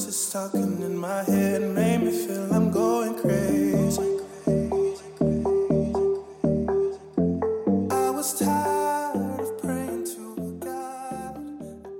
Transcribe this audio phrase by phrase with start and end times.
[0.00, 4.18] voices talking in my head made me feel I'm going crazy.
[7.90, 11.34] I was tired of praying to God,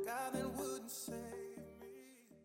[0.06, 1.14] God that wouldn't save
[1.60, 2.38] me.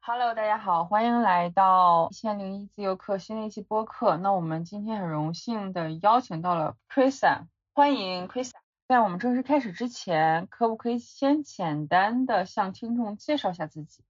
[0.00, 4.16] Hello，大家好，欢迎来到一千零一自由课新的一期播客。
[4.16, 7.42] 那我们今天很荣幸的邀请到了 Krisa，
[7.74, 8.52] 欢迎 Krisa。
[8.88, 14.02] 在我们正式开始之前，可不可以先简单的向听众介绍一下自己？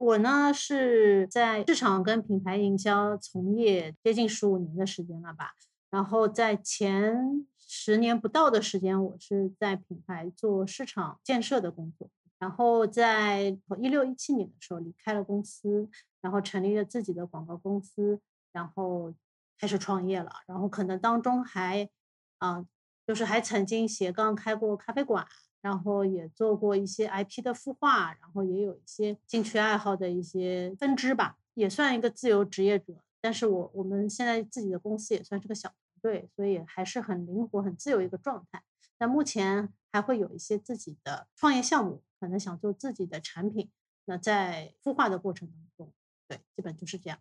[0.00, 5.52] 我呢是在市场跟品牌营销从业接近十五年的时间了吧，
[5.90, 15.90] 然后在前十年不到的时间，我是在品牌做市场建设的工作，然后在一六一七年的时候离开了公司，
[16.22, 18.18] 然后成立了自己的广告公司，
[18.52, 19.12] 然后
[19.58, 21.90] 开始创业了，然后可能当中还
[22.38, 22.64] 啊、
[23.06, 25.26] 就是还曾经斜杠开过咖啡馆，
[25.60, 32.94] 然后也做过一些 IP 的孵化，然后也有一些兴趣爱好的一些分支吧，也算一个自由职业者。
[33.20, 38.62] 但是我我们现在自己的公司也算是个小团队，所以还是很灵活、很自由一个状态。
[38.98, 43.70] 那目前还会有一些自己的创业项目，可能想做自己的产品。
[44.06, 45.92] 那在孵化的过程当中，
[46.26, 47.18] 对，基本就是这样。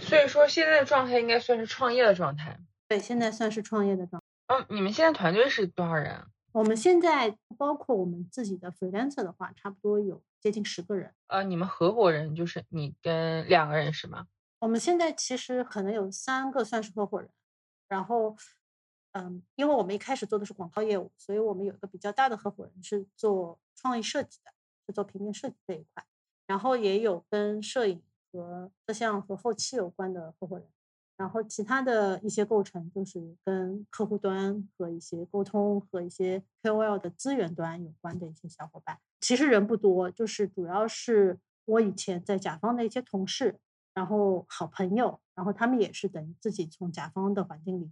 [0.00, 2.58] 所以说现在的状态应该算是创业的状态。
[2.88, 4.54] 对，现在算是创业的状态。
[4.54, 6.24] 嗯，你们现在团队是多少人？
[6.52, 11.14] 我们现在包括我们自己的 freelancer 的话，差不多有接近十个人。
[11.28, 14.26] 呃，你们合伙人就是你跟两个人是吗？
[14.58, 17.30] 我们现在其实可能有三个算是合伙人，
[17.88, 18.36] 然后，
[19.12, 24.52] 嗯，因为我们一开始做的是广告业务，所以我们有一个比较大的合伙人是做创意设计的，
[24.86, 26.04] 是做平面设计这一块，
[26.46, 30.68] 然后也有跟摄影和摄像和后期有关的合伙人，
[31.22, 38.98] 然后其他的一些构成就是跟客户端和一些沟通和一些 KOL 的资源端有关的一些小伙伴。
[39.20, 43.60] 其实人不多，就是主要是我以前在甲方的一些同事，
[43.94, 47.88] 然后好朋友，然后他们也是等于自己从甲方的环境里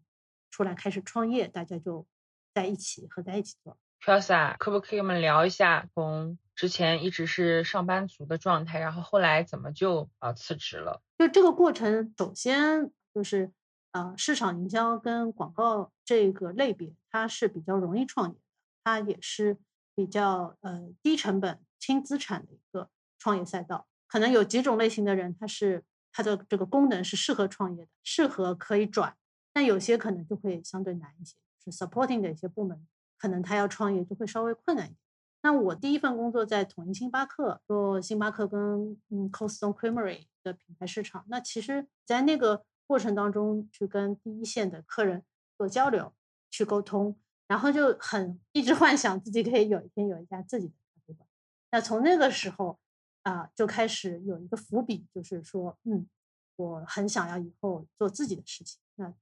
[0.50, 2.04] 出来开始创业，大家就
[2.52, 3.78] 在一起合在一起做。
[4.04, 11.00] Krisa，可不可以跟我们聊一下，从之前一直是上班族的状态，然后后来怎么就啊、呃辞职了？
[11.16, 13.52] 就这个过程，首先就是
[13.92, 18.40] 呃，市场营销跟广告这个类别，它是比较容易创业的，
[18.84, 19.58] 它也是
[19.94, 22.88] 比较呃低成本、轻资产的一个
[23.18, 23.86] 创业赛道。
[24.06, 29.16] 可能有几种类型的人，他是他的这个功能是适合创业的，适合可以转，
[29.52, 32.86] 但有些可能就会相对难一些，是 supporting 的一些部门，
[33.18, 34.98] 可能他要创业就会稍微困难一点。
[35.42, 38.60] 那我第一份工作在统一星巴克，做星巴克跟
[39.08, 41.24] 嗯 cost on creamery 的品牌市场。
[41.28, 45.22] 那其实，在那个过程当中，去跟第一线的客人
[45.56, 46.12] 做交流，
[46.50, 51.28] 去沟通，然后就很一直幻想自己可以有一天有一家自己的咖啡馆。
[51.70, 52.80] 那从那个时候
[53.22, 56.08] 啊、就开始有一个伏笔，就是说，嗯，
[56.56, 58.80] 我很想要以后做自己的事情。
[58.96, 59.14] 那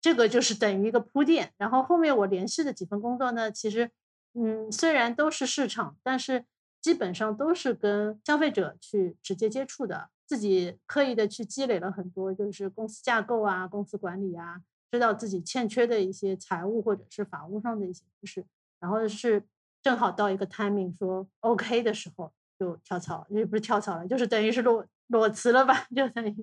[0.00, 1.54] 这个就是等于一个铺垫。
[1.56, 3.92] 然后后面我联系的几份工作呢，其实
[4.32, 6.46] 嗯，虽然都是市场，但是
[6.80, 18.46] 基本上都是跟消费者去直接接触的，自己刻意的去积累了很多，就是公司架构啊、公司管理啊，知道自己欠缺的一些财务或者是法务上的一些知识，
[18.80, 19.44] 然后是
[19.82, 26.34] 正好到一个 timing 说 OK 的时候就跳槽，也不是跳槽了，就是等于是裸裸辞了吧， 就等于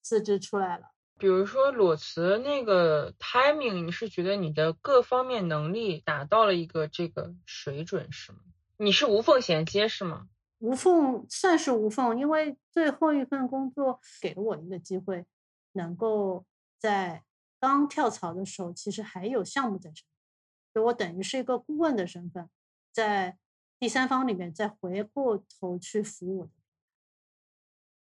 [0.00, 0.84] 辞职出来了。
[1.16, 8.38] 比如说裸辞那个 timing，你是觉得你的各方面能力达到了一个这个水准是吗？
[8.76, 10.26] 你是无缝衔接是吗？
[10.64, 15.26] 无缝算是无缝，因为最后一份工作给了我一个机会，
[15.72, 16.46] 能够
[16.78, 17.22] 在
[17.60, 20.06] 刚跳槽的时候，其实还有项目在身，
[20.72, 22.48] 所以我等于是一个顾问的身份，
[22.90, 23.36] 在
[23.78, 26.48] 第三方里面再回过头去服务。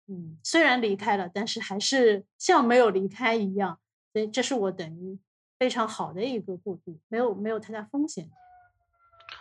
[0.05, 3.79] 嗯，虽然离开了，但是还是像没有离开一样，
[4.13, 5.17] 所以这是我等于
[5.57, 8.29] 非常好的一个过渡，没有没有太大风险。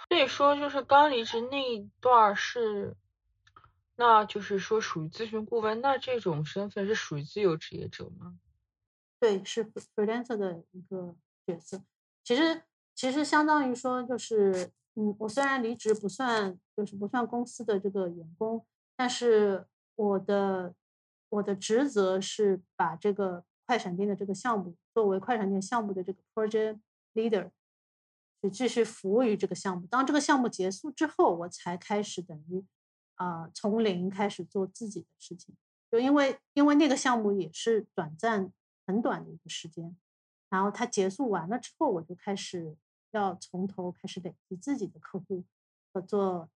[0.08, 2.96] 所以说就是刚离职那一段是，
[4.00, 8.38] 那就是说属于咨询顾问，那这种身份是属于自由职业者吗？
[9.18, 9.62] 对，是
[9.94, 11.14] freelancer 的一个
[11.46, 11.82] 角色。
[12.24, 12.62] 其实
[12.94, 18.64] 其实相当于说就是，嗯，我虽然离职不算就是不算公司的这个员工，
[18.96, 19.66] 但是
[19.96, 20.74] 我的
[21.28, 26.80] 我的职责是把这个快闪店的这个项目作为快闪店项目的这个 project
[27.12, 27.50] leader，
[28.40, 29.86] 就继续服务于这个项目。
[29.88, 32.64] 当这个项目结束之后，我才开始等于
[33.20, 35.54] 啊、从零开始做自己的事情。
[35.90, 38.50] 就因为因为那个项目也是短暂
[38.86, 39.94] 很短的一个时间，
[40.48, 42.74] 然后它结束完了之后，我就开始
[43.10, 45.44] 要从头开始累积自己的客户
[45.92, 46.48] 和做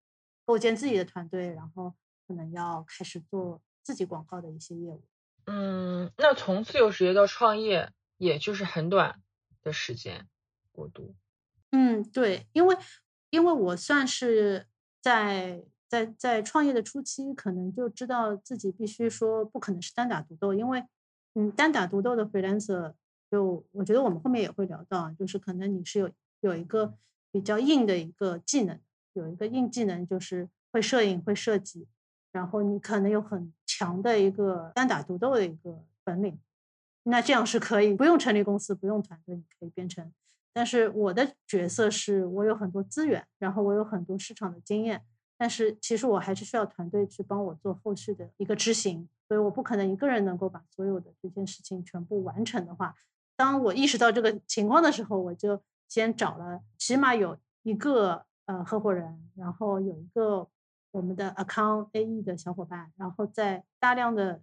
[0.47, 1.95] 构建自己的团队，然后
[2.27, 5.03] 可能要开始做自己广告的一些业务。
[5.45, 9.21] 嗯，那从自由职业到创业，也就是很短
[9.61, 10.27] 的时间
[10.73, 11.15] 过渡。
[11.73, 12.79] 嗯，对，因为
[13.29, 14.69] 因为我算是
[15.03, 20.85] 在在在创业的初期，可能就知道自己必须说不可能是单打独斗，因为
[21.35, 22.95] 嗯，单打独斗的 freelancer，
[23.31, 26.11] 就我觉得我们后面也会聊到，就是可能你是有
[26.41, 26.97] 有一个
[27.31, 28.79] 比较硬的一个技能，
[29.13, 31.89] 有一个硬技能就是会摄影、会设计，
[32.33, 36.39] 然后你可能有很强的一个单打独斗的一个本领，
[37.05, 40.13] 那这样是可以不用成立公司，不用团队，你可以变成。
[40.53, 45.03] 但是我的角色是我有很多资源，然后我有很多市场的经验，
[45.37, 52.95] 但是其实我还是需要团队去帮我做后续的一个执行，所以我不可能一个人能够把所有的这件事情全部完成的话，
[53.37, 60.49] 当我意识到这个情况的时候，我就先找了起码有一个呃合伙人，然后有一个
[60.93, 64.43] 我们的 account AE 的小伙伴，然后再大量的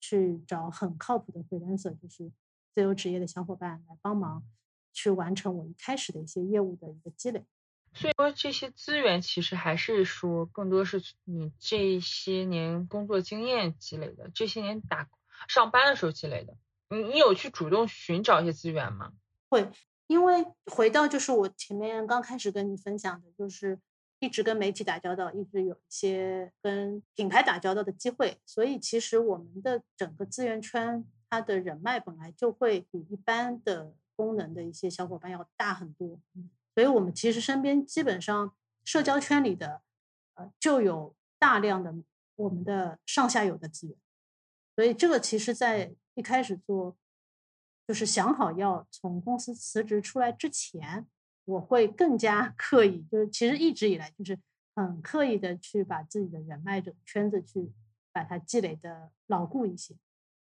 [0.00, 2.32] 去找很靠谱的 freelancer，就是
[2.74, 4.44] 自由职业的小伙伴来帮忙。
[4.92, 7.46] 去完成我一开始的一些业务的一个积累，
[7.92, 15.08] 所以说这些资源其实还是说更多是你这些年工作经验积累的，这些年打
[15.48, 16.56] 上班的时候积累的。
[16.88, 19.12] 你你有去主动寻找一些资源吗？
[19.48, 19.68] 会，
[20.06, 23.78] 因为回到就是我前面刚开始跟你分享的，就是
[24.18, 33.94] 一直跟媒体打交道，一直有一些跟品牌打交道的机会，所以其实我们的整个资源圈，它的人脉本来就会比一般的。
[34.16, 36.20] 功能的一些小伙伴要大很多，
[36.74, 39.82] 所以我们其实身边基本上社交圈里的
[40.34, 41.94] 呃就有大量的
[42.36, 43.96] 我们的上下游的资源，
[44.76, 46.96] 所以这个其实在一开始做
[47.86, 51.06] 就是想好要从公司辞职出来之前，
[51.44, 54.38] 我会更加 刻意，就是其实一直以来就是
[54.76, 57.72] 很刻意的去把自己的人脉这个圈子去
[58.12, 59.96] 把它积累的牢固一些，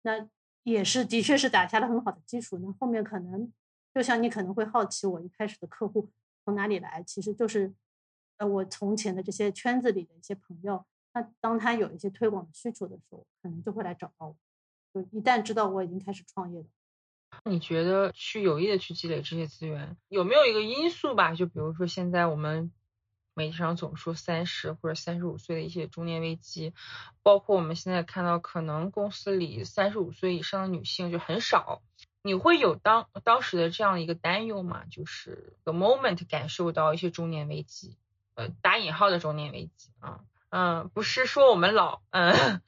[0.03, 0.29] 那
[0.63, 3.53] 也是的确是打下了很好的基础，那后面可能。
[3.95, 6.11] 就像你可能会好奇，我一开始的客户
[6.45, 7.03] 从哪里来？
[7.03, 7.75] 其实就是，
[8.39, 10.85] 呃，我从前的这些圈子里的一些朋友。
[11.15, 14.37] 那当他有一些推广的需求的时候，可能就会来找到我。
[14.95, 16.67] 就一旦知道我已经开始创业了，
[17.45, 21.35] 你觉得去有意的去积累这些资源，有没有一个因素吧？
[21.35, 22.73] 就比如说现在我们
[23.35, 26.73] 媒体上总说三十或者三十五岁的一些中年危机，
[27.23, 31.83] 包括我们现在看到可能公司里三十五岁以上的女性就很少。
[32.25, 34.85] 你会有当当时的这样一个担忧吗？
[34.89, 37.97] 就是 the moment 感受到一些中年危机，
[38.35, 40.21] 呃，打引号的中年危机啊，
[40.51, 42.63] 嗯，不是说我们老，嗯，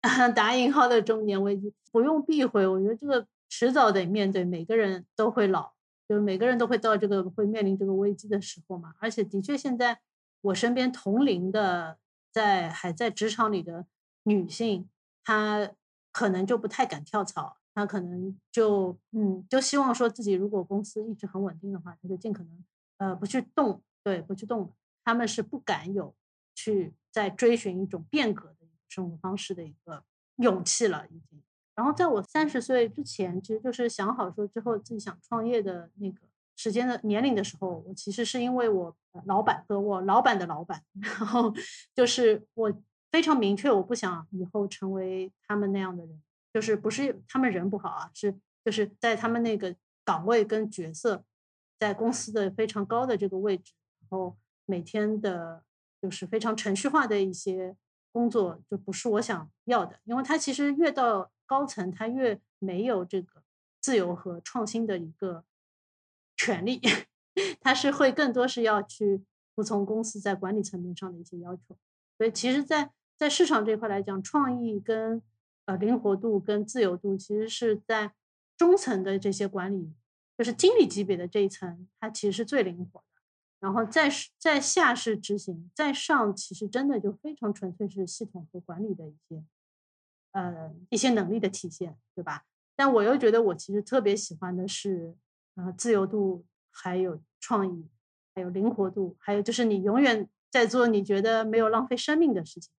[0.34, 5.72] 打引号的中年危机不用避讳，我觉得这个迟早得面对，每个人都会老，
[6.08, 8.94] 就是每个人都会到这个会面临这个危机的时候嘛。
[8.98, 10.00] 而且的确，现在
[10.40, 11.98] 我身边同龄的
[12.32, 13.84] 在还在职场里的
[14.22, 14.88] 女性，
[15.22, 15.72] 她。
[16.12, 22.64] 可能就不太敢跳槽，他可能就嗯，就希望说自己如果公司一直很稳定的话，他就尽可能
[22.98, 24.72] 呃不去动，对，不去动。
[25.04, 26.14] 他们是不敢有
[26.54, 30.04] 去在追寻一种变革的生活方式的一个
[30.36, 31.40] 勇气了，已经。
[31.74, 36.18] 然后在我三十岁之前，其实就是想好说之后自己想创业的那个
[36.56, 41.54] 时间的年龄的时候，我其实是因为我老板和我老板的老板， 然后
[41.94, 42.72] 就是我。
[43.10, 49.74] 非常明确，我不想以后成为他们那样的人，就是不是他们人不好啊，是就是在他们那个
[50.04, 51.24] 岗位跟角色，
[51.78, 54.36] 在公司的非常高的这个位置，然后
[54.66, 55.64] 每天的
[56.00, 57.76] 就是非常程序化的一些
[58.12, 59.98] 工作，就不是我想要的。
[60.04, 63.42] 因为他其实越到高层，他越没有这个
[63.80, 65.44] 自由和创新的一个
[66.36, 66.80] 权利，
[67.60, 69.24] 他是会更多是要去
[69.54, 71.76] 服从公司在管理层面上的一些要求。
[72.18, 75.20] 所以其实，在在市场这块来讲，创意跟
[75.66, 78.14] 呃灵活度跟自由度，其实是在
[78.56, 79.92] 中层的这些管理，
[80.38, 83.06] 就是经理级别的这一层，它其实是最灵活的。
[83.60, 89.44] 然后在在下是执行，在上其实真的就非常纯粹是系统和管理的一些
[90.32, 92.46] 呃一些能力的体现，对吧？
[92.74, 95.14] 但我又觉得我其实特别喜欢的是
[95.56, 97.86] 呃自由度，还有创意，
[98.34, 102.72] 还有灵活度，还有就是你永远在做你觉得没有浪费生命的事情。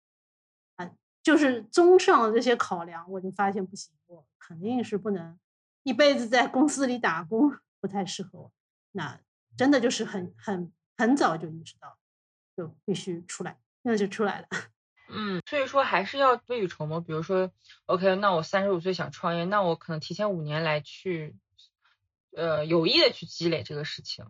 [1.30, 5.38] 就是综上这些考量，我就发现不行，我肯定是不能
[5.84, 8.52] 一辈子在公司里打工，不太适合我。
[8.90, 9.20] 那
[9.56, 11.96] 真的就是很很很早就意识到，
[12.56, 14.48] 就必须出来，那就出来了。
[15.08, 17.00] 嗯，所以说还是要未雨绸缪。
[17.00, 17.48] 比如说
[17.86, 21.36] ，OK，那我三十五岁想创业，那我可能提前五年来去，
[22.36, 24.26] 呃，有意的去积累这个事情。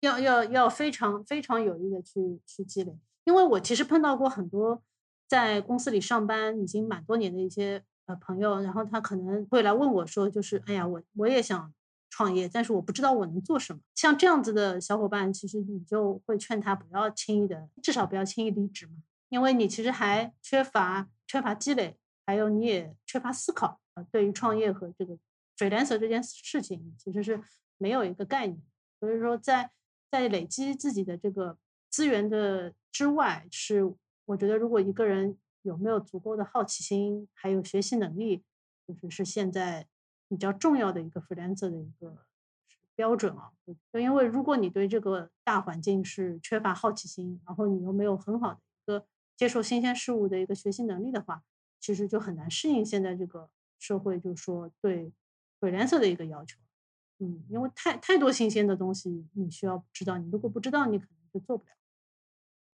[0.00, 2.98] 要要要非常非常有意的去去积累。
[3.24, 4.82] 因为我其实碰到过很多
[5.28, 11.72] 在公司里上班已经蛮多年的一些呃朋友，然后他可能会来问我说，就是哎呀，我我也想
[12.10, 13.80] 创业，但是我不知道我能做什么。
[13.94, 18.94] 像这样子的小伙伴，其实你就会劝他不要轻易的，至少不要轻易离职嘛，
[19.28, 25.18] 因为你其实还缺乏缺乏积累，还有你也缺乏思考啊、对于创业和这个
[25.56, 27.38] freelancer 这件事情，其实是
[27.76, 28.58] 没有一个概念。
[28.98, 29.70] 所以说在，
[30.10, 31.58] 在累积自己的这个
[31.90, 33.92] 资源的之外，是
[34.28, 38.44] 我觉得如果一个人有没有足够的好奇心，还有学习能力，
[38.86, 39.86] 就是是现在
[40.28, 42.26] 比较重要的一个 freelancer 的一个
[42.94, 43.52] 标准啊。
[43.90, 51.42] 就因为如果你对这个大环境是缺乏好奇心，然后你又没有很好的一个接受新鲜事物的一个学习能力的话，
[51.80, 55.10] 其实就很难适应现在这个社会，就是说对
[55.58, 56.60] freelancer 的一个要求。
[57.20, 60.18] 嗯，因为太太多新鲜的东西，你需要知道。
[60.18, 61.70] 你如果不知道，你可能就做不了。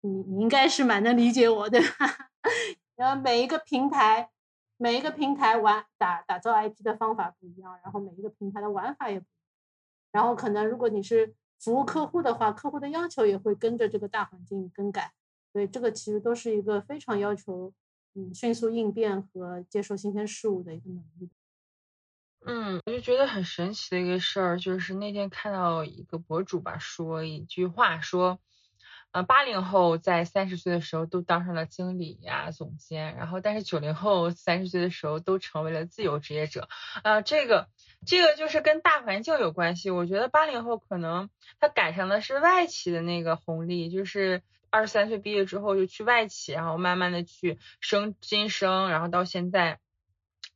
[0.04, 2.30] 你你应该是蛮能理解我，对吧？
[2.96, 4.30] 然后每一个平台，
[4.78, 10.12] 每一个平台玩打打造 IP 的方法不一样，然后每一个平台的玩法也不一样。
[10.12, 15.14] 然后可能如果你是服务客户的话，客户的要求也会跟着这个大环境更改。
[15.52, 17.72] 所以这个其实都是一个非常要求
[18.16, 21.30] 嗯迅速应变和接受新鲜事物的一个能力。
[22.46, 28.40] 嗯，我就觉得很神奇的一个事儿，就是那天看到一个博主吧说一句话，说，
[29.14, 36.68] 呃，八零后在三十岁的时候都当上了经理呀、总监，然后但是九零后三十岁的时候都成为了自由职业者，
[37.04, 37.68] 啊、这个
[38.08, 39.92] 这个就是跟大环境有关系。
[39.92, 41.30] 我觉得八零后可能
[41.60, 44.42] 他赶上的是外企的那个红利，就是
[44.72, 49.78] 二十三岁毕业之后就去外企，然后慢慢的去升晋升，然后到现在。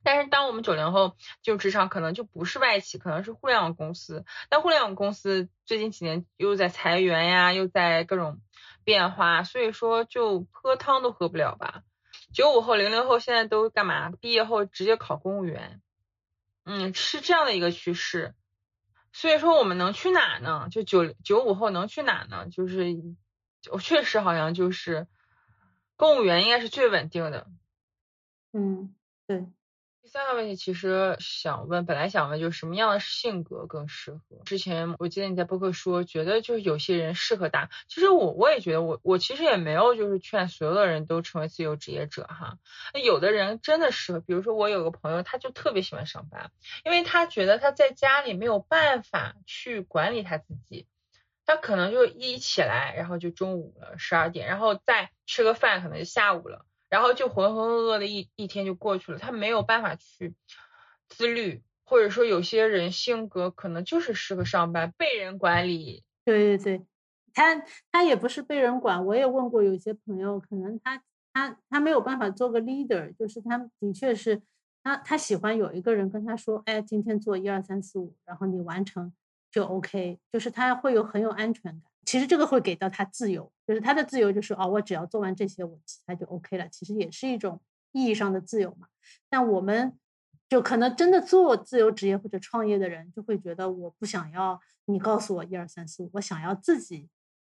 [0.03, 4.25] 但是当我们九零后进入职场，可能就不是外企，可能是互联网公司。
[4.49, 8.39] 但互联网公司最近几年又在裁员呀，又在各种
[8.87, 11.83] 变化，所以说就喝汤都喝不了吧。
[12.33, 14.11] 九五后、零零后现在都干嘛？
[14.11, 15.81] 毕业后直接考公务员，
[16.63, 18.33] 嗯，是这样的一个趋势。
[19.11, 20.69] 所以说我们能去哪呢？
[20.71, 22.47] 就九九五后能去哪呢？
[22.49, 22.85] 就是
[23.69, 25.05] 我确实好像就是
[25.97, 27.45] 公务员应该是最稳定的。
[28.53, 28.95] 嗯，
[29.27, 29.47] 对。
[30.07, 34.41] 第三个问题其实想问，本来想问就是什么样的性格更适合？
[34.45, 42.57] 之前我记得你在播客说，觉得就是有些人适合打，其实我我也觉得我我其实也没有就是劝所有的人都成为自由职业者哈，
[42.93, 46.51] 那有的人真的适合，比如说我有个朋友，他就特别喜欢上班，
[46.85, 50.87] 因为他觉得他在家里没有办法去管理他自己，
[51.45, 56.65] 他可能就一起来，然后就中午了十二点，然后再吃个饭，可能就下午了。
[56.89, 60.33] 然后就浑浑噩噩的一一天就过去了，他没有办法去
[61.09, 66.03] 自律，或者说有些人性格可能就是适合上班，被人管理。
[66.23, 66.85] 对对对，
[67.33, 71.03] 他他也不是被人管，我也问过有些朋友，可能他
[71.33, 74.41] 他他没有办法做个 leader，就是他的确是
[74.83, 79.13] 他他喜欢有一个人跟他说，哎，今天做一二三四五，然后你完成
[79.51, 81.81] 就 OK，就是他会有很有安全感。
[82.07, 86.65] 其实这个会给到他自由，就是他的自由就是哦，我只要做完这些，我其他就 OK 了。
[86.69, 87.59] 其实也是一种
[87.91, 88.87] 意义上的自由嘛。
[89.29, 89.91] 但我们
[90.47, 97.09] 就可能真的做自由职业或者创业的人，就会觉得我不想要你告诉我一二三四五，我想要自己，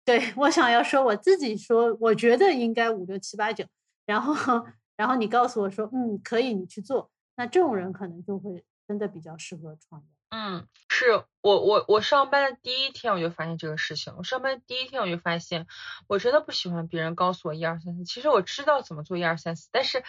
[0.03, 3.63] 对 我想要说我自己说，我觉得应该五六七八九，
[4.07, 4.65] 然后
[4.97, 7.11] 然后你告诉我说嗯可以，你去做。
[7.35, 10.07] 那这种人可能就会真的比较适合创业。
[10.29, 14.13] 嗯，是我我我上班的第一天我就发现这个事情。
[14.17, 15.65] 我上班第一天我就发现，
[16.07, 18.03] 我真的不喜欢别人告诉我一二三四。
[18.03, 20.03] 其实我知道怎么做一二三四，但是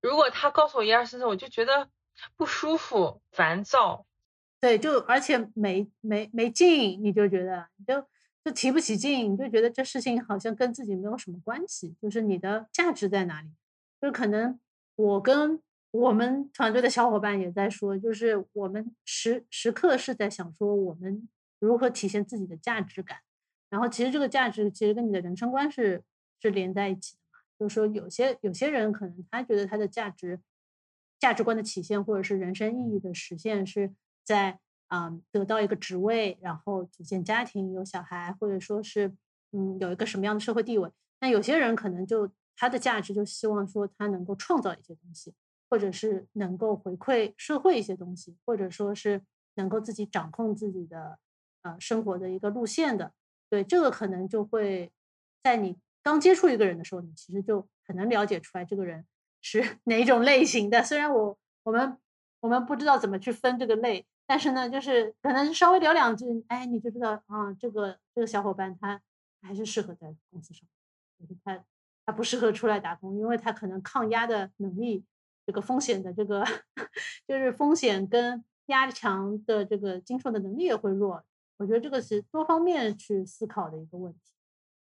[0.00, 1.88] 如果他告诉我一二三四，我就觉得
[2.36, 4.06] 不舒服、烦躁。
[4.60, 8.06] 对，就而且没没没劲，你就觉得你就
[8.44, 11.96] 就提不起劲，你就觉得这事情好像跟自己没有什么关系。
[12.00, 13.48] 就是你的价值在哪里？
[14.00, 14.60] 就是可能
[14.94, 15.60] 我跟
[15.92, 21.28] 我们团队的小伙伴也在说，就是我们时时刻是在想说，我们
[21.60, 23.18] 如何体现自己的价值感。
[23.68, 26.02] 然后其实这个价值其实跟你的人生观是
[26.40, 27.38] 是连在一起的嘛。
[27.58, 30.40] 就是说，有些有些人可能他觉得他的价值
[31.18, 33.94] 价值观的体现，或者是人生意义的实现，是
[34.24, 34.58] 在
[34.88, 39.14] 啊、得到一个职位，然后组建家庭、有小孩，或者说是
[39.52, 40.90] 嗯有一个什么样的社会地位。
[41.20, 45.34] 那有些人可能就他的价值就希望说他能够创造一些东西。
[45.72, 49.22] 或者是能够回馈社会一些东西，或者说是
[49.54, 51.18] 能够自己掌控自己的
[51.62, 53.10] 呃生活的一个路线的，
[53.48, 54.92] 对这个可能就会
[55.42, 59.06] 在你刚接触一个人的时候，你其实就很能了解出来这个人
[59.40, 60.82] 是 哪种类型的。
[60.82, 61.96] 虽然我我们
[62.40, 69.00] 我们不知道怎么去分这个类，但是呢，就是可能稍微聊两句，哎，你就知道啊，这个这个小伙伴他
[69.40, 70.68] 还是适合在公司上。
[71.18, 71.64] 就是他
[72.04, 75.04] 他不适合出来打工，因为他可能抗压的能力，
[75.46, 76.44] 这个风险的这个
[77.26, 81.24] 就是风险跟压强的这个经受的能力也会弱。
[81.56, 84.20] 我觉得这个是多方面去思考的一个问题。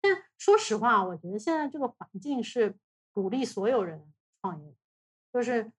[0.01, 2.77] 但说实话，我觉得现在这个环境是
[3.13, 4.75] 鼓励所有人创业，
[5.33, 5.73] 就是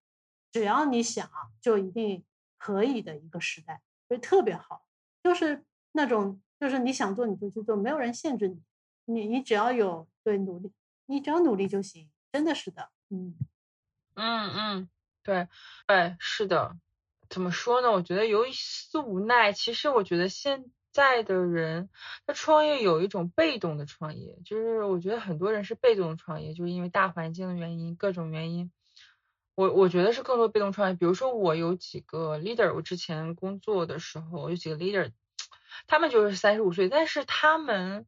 [0.51, 1.29] 只要你想，
[1.61, 2.23] 就一定
[2.57, 4.85] 可以的一个时代，所以特别好。
[5.21, 8.61] 就是那种，就是你想做你就去做，没有人限制你，
[9.05, 10.71] 你你只要有对努力，
[11.07, 13.35] 你只要努力就行，真的是的，嗯
[14.15, 14.89] 嗯嗯，
[15.23, 15.47] 对
[15.87, 16.75] 对是的。
[17.29, 17.91] 怎么说呢？
[17.91, 19.51] 我觉得有一丝无奈。
[19.51, 21.89] 其实我觉得现在的人，
[22.25, 28.71] 他创业有一种被动的创业，就是我觉得很多人是被动创业，就是因为大环境的原因，各种原因。
[29.55, 30.95] 我我觉得是更多被动创业。
[30.95, 35.11] 比如说我有几个 leader，我之前工作的时候有几个 leader，
[35.87, 38.05] 他们就是三十五岁，但是他们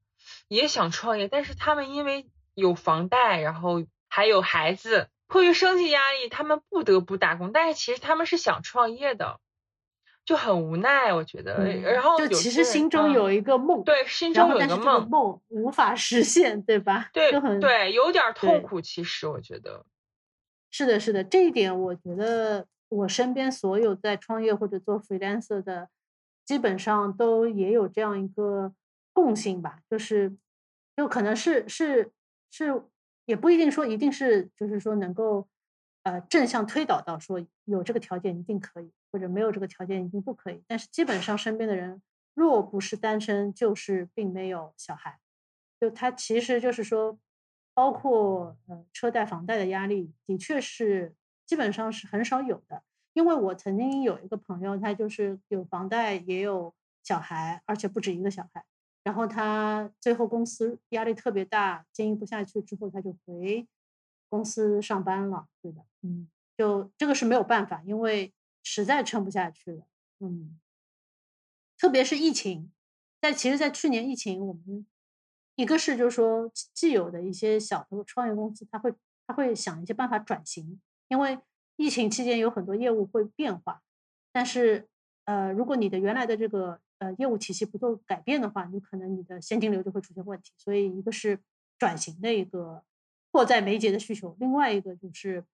[0.48, 7.52] 也想创业，但是他们因为有房贷，然后还有孩子，迫于生计压力，他们不得不打工。
[7.52, 9.40] 但是其实他们是想创业的，
[10.26, 11.58] 就很无奈，我觉得。
[11.58, 17.10] 嗯然后就其实心中嗯有一个梦，对，心中有一个梦，梦无法实现，对吧？
[17.14, 18.80] 对就很对，有点儿痛苦。
[18.82, 19.86] 其实我觉得，
[20.72, 25.90] 是的，是的，这一点我觉得我身边所有在创业或者做 freelancer 的，
[26.46, 28.74] 基本上都也有这样一个
[29.12, 30.36] 共性吧，就是
[30.96, 32.12] 就可能是是
[32.52, 32.84] 是，
[33.28, 35.48] 也不一定说一定是就是说能够
[36.04, 42.02] 呃正向推导到说有这个条件一定可以，或者没有这个条件一定不可以，但是基本上身边的人
[42.34, 45.20] 若不是单身，就是并没有小孩。
[45.80, 47.20] 就他其实就是说，
[47.74, 51.14] 包括呃车贷、房贷的压力，的确是
[51.46, 52.82] 基本上是很少有的。
[53.14, 58.64] 因为我曾经有一个朋友，他就是有房贷，也有小孩，而且不止一个小孩。
[59.08, 63.66] 然后他最后公司压力特别大，经营不下去之后，他就回
[64.28, 65.48] 公司上班了。
[65.62, 69.88] 对的，嗯，就这个是没有办法，因为实在撑不下去了。
[70.20, 70.60] 嗯，
[71.78, 72.70] 特别是疫情，
[73.22, 74.86] 在其实，在去年疫情，我们
[75.56, 78.94] 一个是就是说既有的一些小的创业公司，他会
[79.26, 81.40] 他会想一些办法转型，因为
[81.78, 83.82] 疫情期间有很多业务会变化，
[84.34, 84.90] 但是
[85.24, 90.52] 呃，如果你的原来的这个呃业务体系不做改变的话，有可能你的现金流就会出现问题。
[90.58, 91.40] 所以一个是
[91.78, 92.84] 转型的一个
[93.32, 95.46] 迫在眉睫的需求，另外一个就是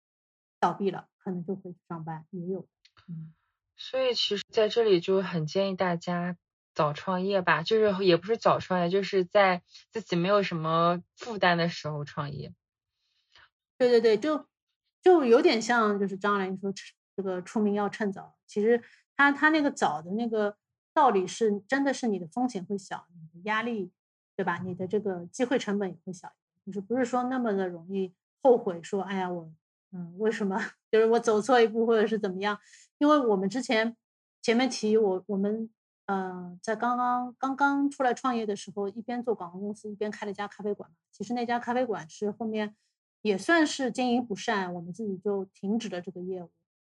[0.59, 2.67] 倒闭了，可能就回去上班也有。
[3.07, 3.33] 嗯。
[3.75, 6.37] 所以其实在这里就很建议大家
[6.73, 12.53] 早创业吧，就是也不是早创业，就是在自己没有什么负担的时候创业。
[13.77, 14.47] 对对对，就
[15.01, 16.71] 就有点像，就是张爱玲说
[17.15, 18.37] 这个出名要趁早。
[18.47, 18.81] 其实
[19.17, 20.55] 他他那个早的那个
[20.93, 23.91] 道理是，真的是你的风险会小，你的压力，
[24.35, 24.59] 对吧？
[24.63, 26.31] 你的这个机会成本也会小，
[26.65, 29.51] 就是不是说那么的容易后悔说，哎呀，我
[29.91, 30.59] 嗯，为什么
[30.91, 32.57] 就是我走错一步，或者是怎么样？
[32.99, 33.95] 因为我们之前
[34.41, 35.69] 前面提我我们
[36.05, 40.89] 呃在刚刚刚刚出来创业的时候，一边做广告公司，一边开了一家咖啡馆。
[41.11, 42.75] 其实那家咖啡馆是后面
[43.21, 46.49] 也算是经营不善，我们自己就停止了这个业务。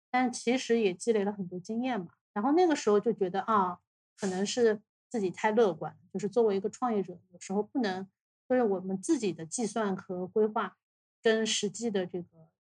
[0.09, 2.07] 但其实也积累了很多经验嘛。
[2.33, 3.79] 然后那个时候就觉得啊，
[4.17, 8.07] 可能是自己太乐观，就是作为一个创业者，有时候不能
[8.47, 10.77] 就是我们自己的计算和规划
[11.21, 12.27] 跟实际的这个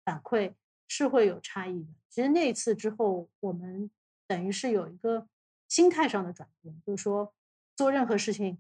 [0.06, 0.54] 反馈
[0.88, 1.90] 是会有差异的。
[2.10, 3.90] 其实那一次之后，我们
[4.28, 5.28] 等于是有一个
[5.68, 7.34] 心态上的转变，就是说
[7.76, 8.58] 做任何事情，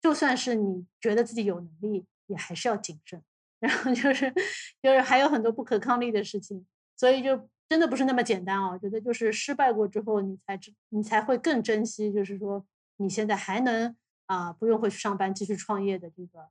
[0.00, 3.22] 就算是你觉得自己有能力，也还是要谨慎。
[3.60, 4.32] 然后就是
[4.82, 6.66] 就是还有很多不可抗力的事情，
[6.96, 8.72] 所以就真的不是那么简单哦。
[8.72, 13.94] 我觉得就是失败过之后，你才知你才会更珍惜，就是说你现在还能
[14.26, 16.48] 啊、不用回去上班继续创业的这个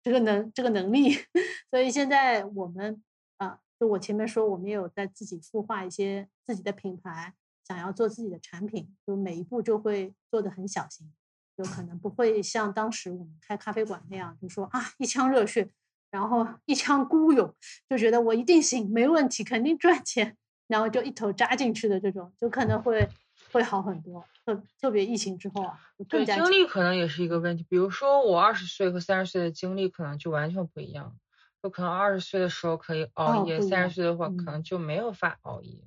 [0.00, 1.10] 这个能这个能力。
[1.70, 3.02] 所以现在我们
[3.38, 7.34] 啊、就我前面说，我们也有在自己孵化一些自己的品牌，
[7.66, 11.12] 想要做自己的产品，就每一步就会做得很小心，
[11.56, 15.68] 就可能不会像当时我们开咖啡馆那样，就说啊一腔热血。
[16.10, 17.52] 然后一腔孤勇，
[17.88, 23.08] 就觉得我一定行，没问题，肯定赚钱，然后就一头扎进去的这种，就可能会
[23.52, 24.24] 会好很多。
[24.44, 27.64] 特特别疫情之后啊，更对，加经历可能也是一个问题。
[27.68, 31.16] 比如说我二十岁和三十岁的经历可能就完全不一样，
[31.62, 35.78] 就可能二十岁的时候可以熬夜，三十岁的话可嗯能就没有法熬夜，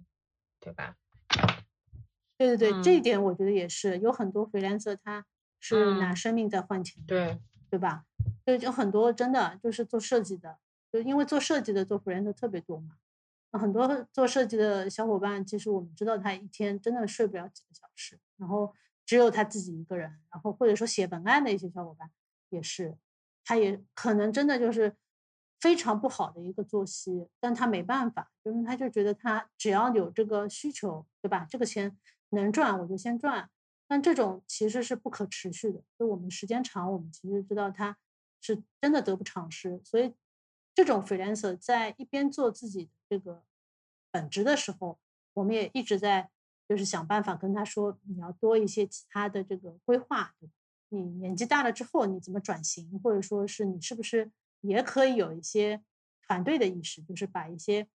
[0.60, 0.96] 对吧？
[2.38, 5.26] 对对对，这一嗯点我觉得也是，有很多 freelancer 他
[5.60, 8.06] 是拿嗯生命在换钱的，对，对吧？
[8.46, 10.58] 就就很多真的就是做设计的，
[10.92, 12.96] 就因为做设计的做 freelancer 特别多嘛，
[13.52, 18.74] 很多做设计的小伙伴，其实我们知道他一天真的睡不了几个小时，然后
[19.06, 22.12] 只有他自己一个人，然后或者说写文案的一些小伙伴
[22.50, 22.98] 也是，
[23.46, 24.96] 他也可能真的就是
[25.60, 31.48] 非常不好的一个作息，但他没办法，就是他就觉得他只要有这个需求，对吧？
[31.50, 31.98] 这个钱
[32.30, 33.50] 能赚我就先赚，
[33.88, 35.82] 但这种其实是不可持续的。
[35.98, 37.98] 就我们时间长，我们其实知道他
[38.42, 39.82] 是真的得不偿失。
[39.84, 40.14] 所以
[40.78, 43.44] 这种 freelancer 在一边做自己这个
[44.12, 45.00] 本职的时候，
[45.34, 46.30] 我们也一直在
[46.70, 50.36] 就是想办法跟他说，你要多一些其他的这个规划，
[50.90, 54.32] 你年纪大了之后，你怎么转型，或者说是你是不是？
[54.62, 55.82] 也可以有一些
[56.28, 57.88] 团队的意识，就是把一些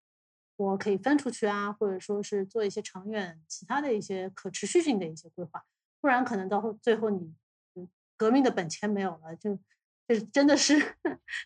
[0.56, 5.64] 我可以分出去啊，或者说是做一些长远、其他的一些可持续性的一些规划，
[6.00, 7.32] 不然可能到后最后你
[8.16, 9.56] 革命的本钱没有了，就
[10.12, 10.78] 就是真的是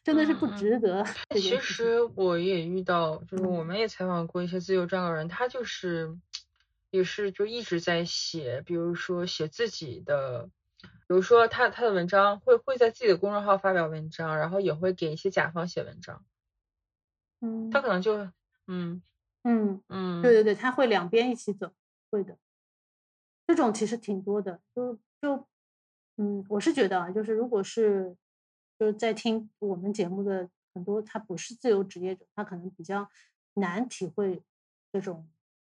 [0.02, 1.04] 真的是不值得。
[1.30, 6.16] 其实我也遇到，就是我们也采访过一些自由撰稿人，他就是
[6.90, 10.50] 也是就一直在写，比如说写自己的。
[11.08, 16.24] 比如说，他他的文章会会在自己的公众号发表文章，然后也会给一些甲方写文章。
[17.40, 18.28] 嗯，他可能就
[18.66, 19.02] 嗯
[19.44, 21.72] 嗯嗯，对对对，他会两边一起走，
[22.10, 22.36] 会的。
[23.46, 25.46] 这种其实挺多的，就就
[26.16, 28.16] 嗯，我是觉得啊，就是如果是
[28.78, 33.08] 就是在听我们节目的很多，他不是自由职业者，他可能比较
[33.54, 34.42] 难体会
[34.92, 35.28] 这种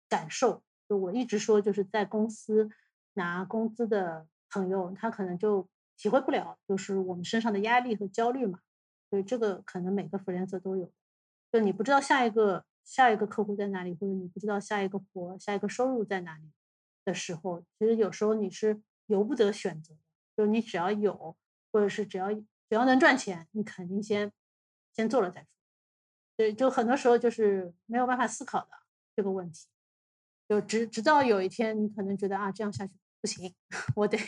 [0.09, 0.63] 感受。
[0.89, 2.71] 就我一直说，就是在公司
[3.15, 4.27] 拿工资的。
[4.51, 8.61] 朋友他可能就体会不了，就是我们身上的压力和焦虑嘛，
[9.11, 10.93] 所以这个可能每个 freelancer 都有。
[11.51, 16.53] 就你不知道下一个下一个客户在哪里，或者你不知道下一个活、下一个收入在哪里
[17.05, 20.01] 的时候，其实有时候你是由不得选择的。
[20.37, 21.37] 就你只要有，
[21.73, 22.31] 或者是只要
[22.69, 24.33] 只要能赚钱，你肯定先
[24.93, 25.49] 先做了再说。
[26.37, 28.69] 对，就很多时候就是没有办法思考的
[29.15, 29.67] 这个问题，
[30.49, 32.93] 就直直到有一天你可能觉得啊，这样下去。
[33.21, 33.55] 不行，
[33.97, 34.19] 我得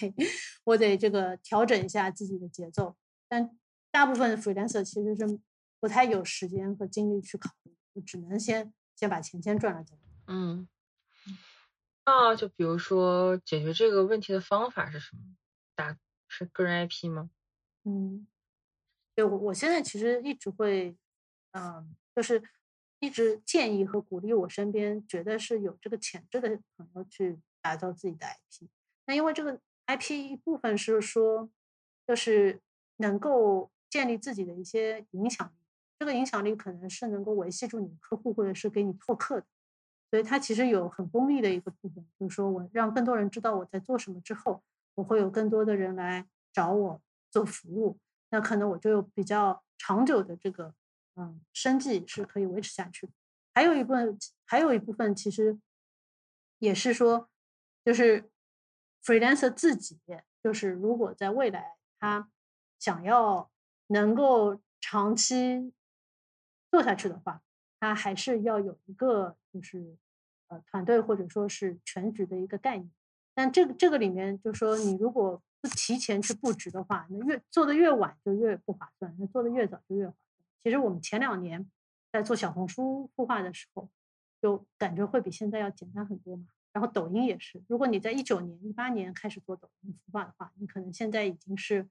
[0.65, 2.97] 我得这个调整一下自己的节奏。
[3.29, 3.59] 但
[3.91, 5.39] 大部分的 freelancer 其实是
[5.79, 10.07] 不太有时间和精力去考虑，就只能先先把钱先赚了再说。
[10.29, 10.67] 嗯，
[12.07, 15.37] 那就比如说解决这个问题的方法是什么？
[15.75, 17.29] 打是个人 IP 吗？
[17.89, 18.27] 嗯，
[19.15, 20.97] 对我我现在其实一直会，
[21.53, 22.43] 嗯，就是
[22.99, 28.69] 一直建议和鼓励我身边觉得是有这个潜质的朋友去打造自己的 IP。
[29.07, 31.49] 那因为这个 IP 一部分是说，
[32.09, 32.61] 就是
[32.97, 35.53] 能够建立自己的一些影响力，
[36.01, 39.47] 这个影响力可能是能够维系住你的客户，或者是给你拓客的，
[40.11, 44.65] 所以它其实有很功利的一个部分，就是说我让更多人知道我在做什么之后，
[44.97, 47.99] 我会有更多的人来找我做服务，
[48.31, 50.75] 那可能我就有比较长久的这个
[51.15, 53.09] 嗯生计是可以维持下去。
[53.55, 55.59] 还有一部分，还有一部分其实
[56.59, 57.29] 也是说，
[57.85, 58.31] 就是。
[59.05, 60.01] freelancer 自己
[60.43, 62.29] 就是，如果在未来他
[62.81, 63.49] 想要
[63.87, 65.73] 能够长期
[66.73, 67.41] 做下去的话，
[67.79, 69.97] 他还是要有一个就是
[70.49, 72.91] 呃团队或者说是全职的一个概念。
[73.33, 80.47] 但这个这个里面就说，你如果不提前去布局的话，那越做的越晚就越不划算，那做的越早就越划算。
[80.63, 81.71] 其实我们前两年
[82.13, 83.89] 在做小红书孵化的时候，
[84.41, 86.47] 就感觉会比现在要简单很多嘛。
[86.73, 91.89] 然后抖音也是，如果你在一九年、一八年开始做抖音孵化的话，你可能现在已经是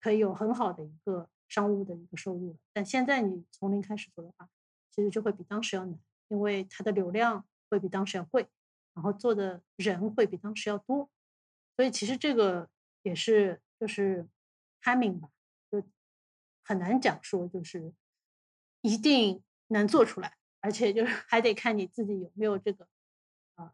[0.00, 2.58] 可以有很好的一个商务的一个收入了。
[2.72, 4.48] 但现在你从零开始做的话，
[4.90, 8.48] 其实就会比当时要难，因为它的流量会比当时要贵，
[8.94, 11.08] 然后做的人会比当时要多。
[11.76, 12.68] 所以其实这个
[13.06, 14.28] 也是就是
[14.82, 15.30] timing 吧，
[15.70, 15.80] 就
[16.64, 17.94] 很难讲说就是
[18.80, 22.88] 一定能做出来，而且就是还得看你自己有没有这个
[23.54, 23.72] 啊。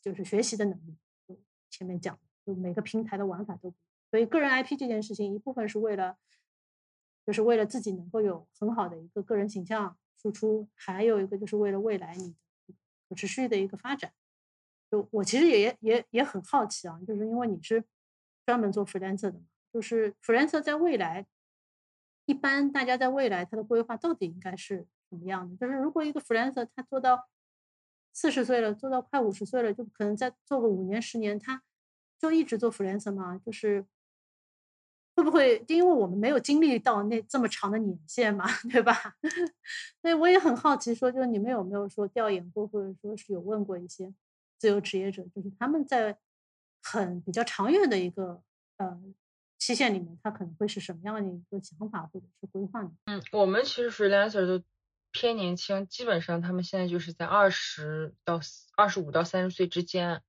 [0.00, 1.36] 就是学习的能力，就
[1.68, 3.76] 前面讲，就每个平台的玩法都不一样
[4.12, 6.16] 所以个人 IP 这件事情，一部分是为了，
[7.26, 12.36] 就是为了自己能够有很好的一个个人形象输出，还有一个就是为了未来你
[13.08, 14.12] 可持续的一个发展。
[14.90, 17.84] 就我其实也也也很好奇啊，就是因为你是
[18.44, 19.40] 专门做 freelancer 的，
[19.72, 21.26] 就是 freelancer 在未来，
[22.26, 25.56] 一般大家在未来他的规划到底应该是什么样的？
[25.56, 27.28] 就是如果一个 freelancer 他做到。
[28.16, 31.60] 四十岁了，做到快五十岁了，就可能再做个五年十年，他
[32.16, 33.36] 就一直做 freelancer 吗？
[33.44, 33.84] 就是
[35.16, 35.64] 会不会？
[35.66, 39.16] 因为我们没有经历到那这么长的年限嘛， 对吧？
[40.00, 44.14] 所以我也很好奇，说就是你们有没有说调研过，或者说是有问过一些
[44.58, 46.16] 自由职业者，就是他们在
[46.84, 48.40] 很比较长远的一个
[48.76, 48.96] 呃
[49.58, 52.92] 期限里面，他可能会是什么样的一个想法或者是规划呢？
[53.06, 54.64] 嗯，我们其实 freelancer 都。
[55.16, 58.40] 偏年轻，基本上他们现在就是在二十到
[58.76, 60.22] 二十五到三十岁之间。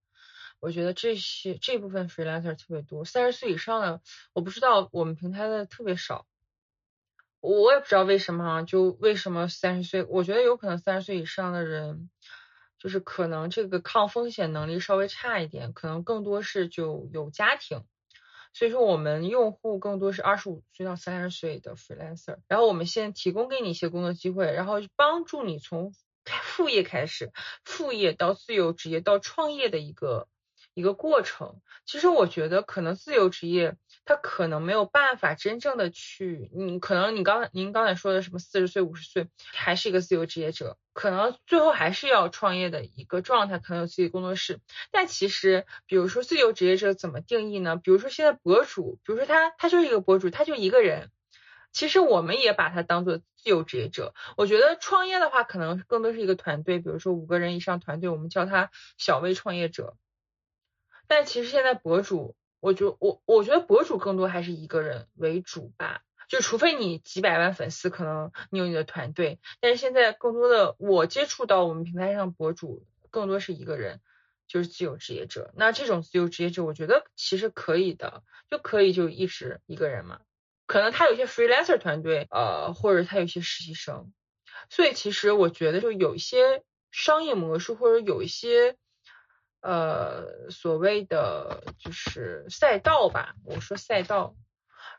[0.60, 4.00] 我觉得这些这部分 freelancer 特别多，三十岁以上的
[4.32, 6.28] 我不知道，我们平台的特别少。
[7.40, 12.12] 我也不知道为什么啊，就为什么三十岁，我觉得有可能三十岁以上的人，
[12.86, 17.82] 就是可能这个抗风险能力稍微差一点，可能更多是就有家庭。
[18.54, 25.96] 所以说，我们用户更多是二十五岁到三十岁的 freelancer，然后我们先提供给你一些工作机会，然后帮助你从
[26.26, 27.32] 副业开始，
[27.64, 30.28] 副业到自由职业到创业的一个
[30.76, 31.60] 一个过程。
[31.88, 40.78] 其实我觉得，可能自由职业他可能没有办法真正的去，你可能你刚您刚才说的什么四十岁五十岁还是一个自由职业者。
[40.94, 44.62] 可能最后还是要创业的一个状态，可能有自己的工作室。
[44.92, 47.76] 但其实，比如说自由职业者怎么定义呢？
[47.76, 51.12] 比如说现在博主，比如说他他就是一个博主，他就一个人。
[51.74, 54.14] 其实我们也把他当做自由职业者。
[54.38, 59.98] 我觉得创业的话，可能更多是一个团队，比如说五个人以上团队，我们叫他小微创业者。
[61.08, 66.02] 但其实现在博主，我觉我我觉得博主更多还是一个人为主吧。
[66.28, 74.02] 就除非你几百万粉丝，可能你有你的团队，但是现在更多的我接触到我们平台上博主，更多是一个人，
[74.48, 75.54] 就是自由职业者。
[75.56, 80.22] 那这种自由职业者，我觉得其实可以的，就可以就一直一个人嘛。
[80.66, 84.12] 可能他有些 freelancer 团队，呃，或者他有些实习生，
[84.72, 88.76] 所以其实我觉得就有一些商业模式，或者有一些
[89.66, 94.36] 呃所谓的就是赛道吧，我说赛道。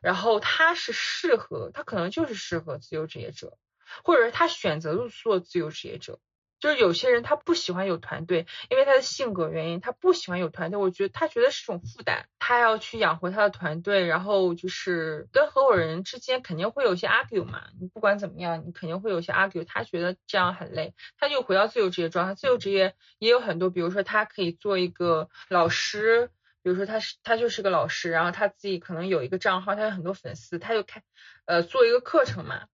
[0.02, 3.56] 然后他是适合，他可能就是适合自由职业者，
[4.04, 6.18] 或者是他选择做自由职业者。
[6.58, 10.80] 就是有些人他不喜欢有团队，因为他的性格原因，他不喜欢有团队。
[10.80, 17.64] 我觉得他觉得是种负担，他要去养活他的团队，然后就是跟合伙人之间肯定会有些 argue 嘛。
[17.80, 19.64] 你不管怎么样，你肯定会有些 argue。
[19.66, 22.34] 他觉得这样很累，他就回到自由职业状态。
[22.34, 26.30] 自由职业也有很多，比如说他可以做一个老师。
[26.62, 31.00] 比如说他是他就是个老师，然后他自己可能有一个账号，他有很多粉丝，他就开
[31.44, 32.64] 呃做一个课程嘛，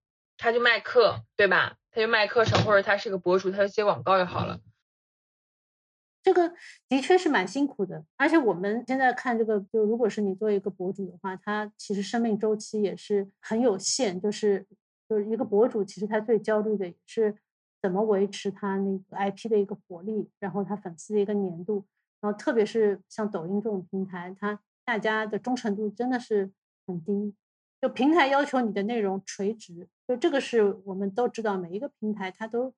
[0.43, 1.77] 他就卖课，对吧？
[1.93, 4.59] 他就卖课程，或者他是个博主，他就接广告就好了。
[6.21, 6.53] 这个
[6.89, 14.67] 的确是蛮辛苦的，而且我们现在看这个，就如果是你做一个博主的话，他其实生命周期也是很有限，就是
[15.09, 17.37] 就是一个博主，其实他最焦虑的是
[17.81, 21.87] 怎么维持他那个 IP 的一个活力，然后他粉丝的一个粘度。
[22.21, 26.51] 然后，特别是像抖音这种平台，它大家的忠诚度真的是
[26.85, 27.33] 很低。
[27.81, 32.75] 就平台要求你的内容垂直，这个是我们都知道，每一个平台它都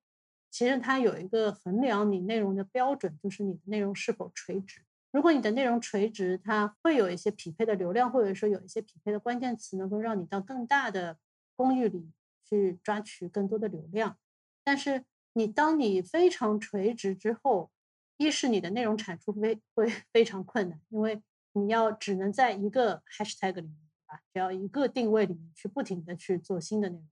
[0.51, 4.81] 其实它有一个衡量你内容的标准，就是你的内容是否垂直。
[5.11, 11.17] 如果你的内容垂直，它会有一些匹配的流量，或者说有一些匹配的关键词，能够让你到更大的
[11.55, 12.11] 公寓里
[12.43, 14.17] 去抓取更多的流量。
[14.63, 17.71] 但是你当你非常垂直之后，
[18.17, 21.21] 一是你的内容产出非会非常困难，因为
[21.53, 24.21] 你要只能在一个 hashtag 里面，对吧？
[24.33, 27.07] 只要一个定位里面去不停的去做新的内容。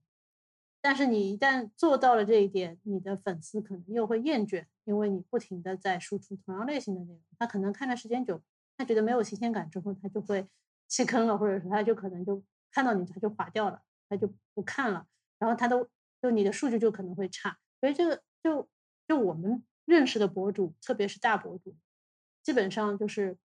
[0.84, 8.42] 但是你一旦做到了这一点，你的粉丝可能又会厌倦，因为你不停的在输出同样类型的内容，他可能看的时间久，
[8.76, 10.46] 他觉得没有新鲜感之后，他就会
[10.86, 15.06] 弃坑了，或者说他就可能就看到你他就划掉了，他就不看了，
[15.38, 15.88] 然后他都
[16.20, 17.56] 就你的数据就可能会差。
[17.80, 18.68] 所以这个就
[19.08, 19.64] 就我们。
[19.86, 21.76] 认识的博主，特别是大博主，
[22.42, 23.36] 基本上就是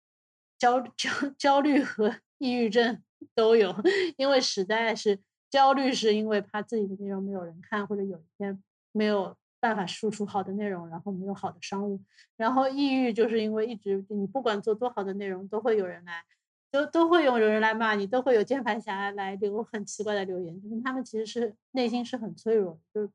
[0.57, 3.03] 焦焦焦虑和 抑郁症
[3.35, 3.75] 都有，
[4.15, 12.01] 因为实在是焦虑，是因为怕自己的内容没有人看，或者有一天没有办法输出好的内容，然后没有好的商务。
[12.37, 16.23] 然后抑郁就是因为一直你不管做多好的内容，都会有人来，
[16.71, 23.09] 都都会有人来骂你，都会有键盘侠来留很奇怪的留言，就是他们其实是内心是很脆弱，就是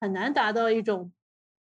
[0.00, 1.12] 很难达到一种。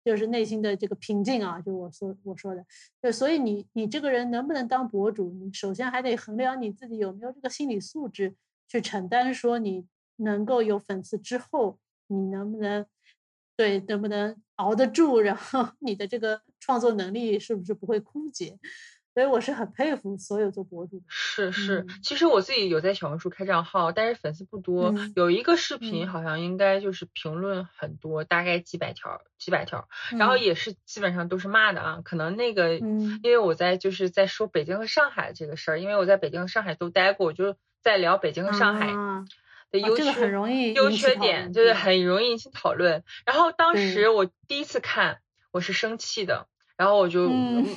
[0.05, 2.65] 就是内心的这个平静啊，就我说我说的，
[3.01, 8.33] 就所以你你这个人能不能当博主，你首先还得衡量你自己有没有这个心理素质
[8.69, 9.85] 去承担，说你
[10.17, 12.85] 能够有粉丝之后，你能不能
[13.55, 18.59] 对能不能熬得住，然后你的这个创作能力是不是不会枯竭。
[19.13, 21.05] 所以我是很佩服所有做博主的。
[21.07, 24.93] 是是，其实我自己有在小红书开账号，但是粉丝不多。
[25.15, 32.01] 有一个视频好像应该就是评论很多，大概几百条，几百条，然后也是基本上都是骂的啊。
[32.05, 38.93] 可能那个，因为我在就是在说北京和上海这个事儿，因为我在北京和上海都待过，我就在聊北京和上海
[39.71, 40.29] 的优缺
[40.73, 43.03] 优缺点，就是很容易引起讨论。
[43.25, 45.19] 然后当时我第一次看，
[45.51, 46.47] 我是生气的。
[46.77, 47.27] 然后我就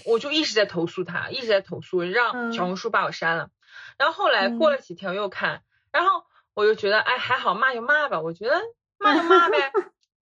[0.04, 3.48] 我就一直在投诉他，一直在投诉，让小红书把我删了。
[3.96, 8.60] 然后后来过了几天我又看，然后我就觉得哎还好骂就骂吧，我觉得
[8.98, 9.72] 骂就骂呗。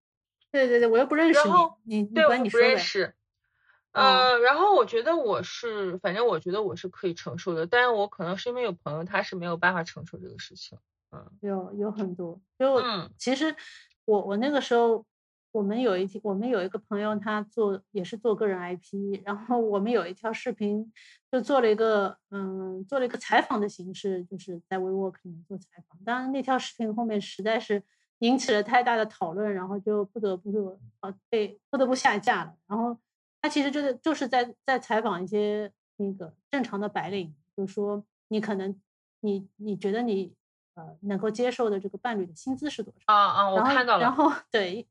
[0.52, 1.40] 对对对，我又不认识
[1.82, 3.14] 你，你对我不认识。
[3.90, 10.78] 呃，然后我觉得我是，反正我觉得我是可以承受的，但是我可能是因为有朋友他是没有办法承受这个事情。
[11.12, 12.40] 嗯有有很多。
[12.58, 13.54] 就嗯其实
[14.04, 15.04] 我我那个时候，
[15.52, 20.92] 我们有一天我们有一个朋友，他做也是做个人 IP，然后我们有一条视频
[21.32, 25.98] 就做了一个嗯做了一个采访的形式，就是在 WeWork 里面做采访。
[26.04, 27.82] 当然那条视频后面实在是
[28.18, 32.54] 引起了太大的讨论，然后就不得不啊被不得不下架了。
[32.66, 32.98] 然后
[33.40, 38.78] 他其实就是就是在在采访一些那个正常的白领，就是说你可能
[39.20, 40.34] 你你觉得你
[40.78, 43.12] 呃能够接受的这个伴侣的薪资是多少？
[43.12, 44.86] 啊啊，我看到了，然后对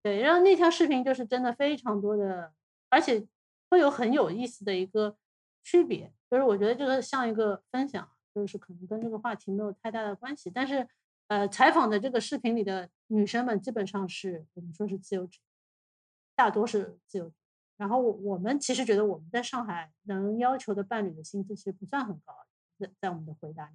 [0.00, 2.52] 对，然后那条视频就是真的非常多的，
[2.88, 3.26] 而且
[3.68, 5.16] 会有很有意思的一个
[5.64, 10.86] 区别，就是我觉得这个像一个分享，就是可能跟这个话题没有太大的关系，但是
[11.26, 15.46] 呃，采访的这个视频里的女生们基本上是我们说是自由职业，
[16.36, 17.44] 大多是自由职业。
[17.76, 22.32] 然后我我们其实觉得我们在上海能要求的伴侣的薪资其实不算很高，
[22.78, 23.74] 在在我们的回答里。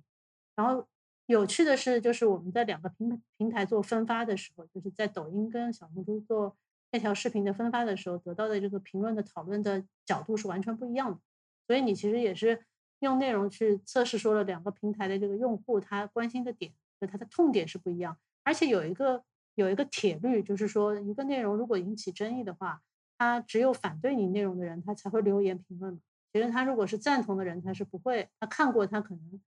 [0.56, 0.88] 然后
[1.30, 6.58] 有趣的是，就是我们在两个平平台做分发的时候，就是在抖音跟小红书做
[6.92, 11.20] 那条视频的分发的时候，得到的这个评论的讨论的角度是完全不一样的。
[11.68, 12.64] 所以你其实也是
[13.02, 22.82] 用内容去测试，说了两个平台的这个用户他关心的点和他的痛点是不一样，而且有一个有一个铁律，就是说一个内容如果引起争议的话，
[23.20, 26.00] 他只有反对你内容的人，他才会留言评论嘛。
[26.34, 29.40] 其实他如果是赞同的人，他是不会，他看过他可能，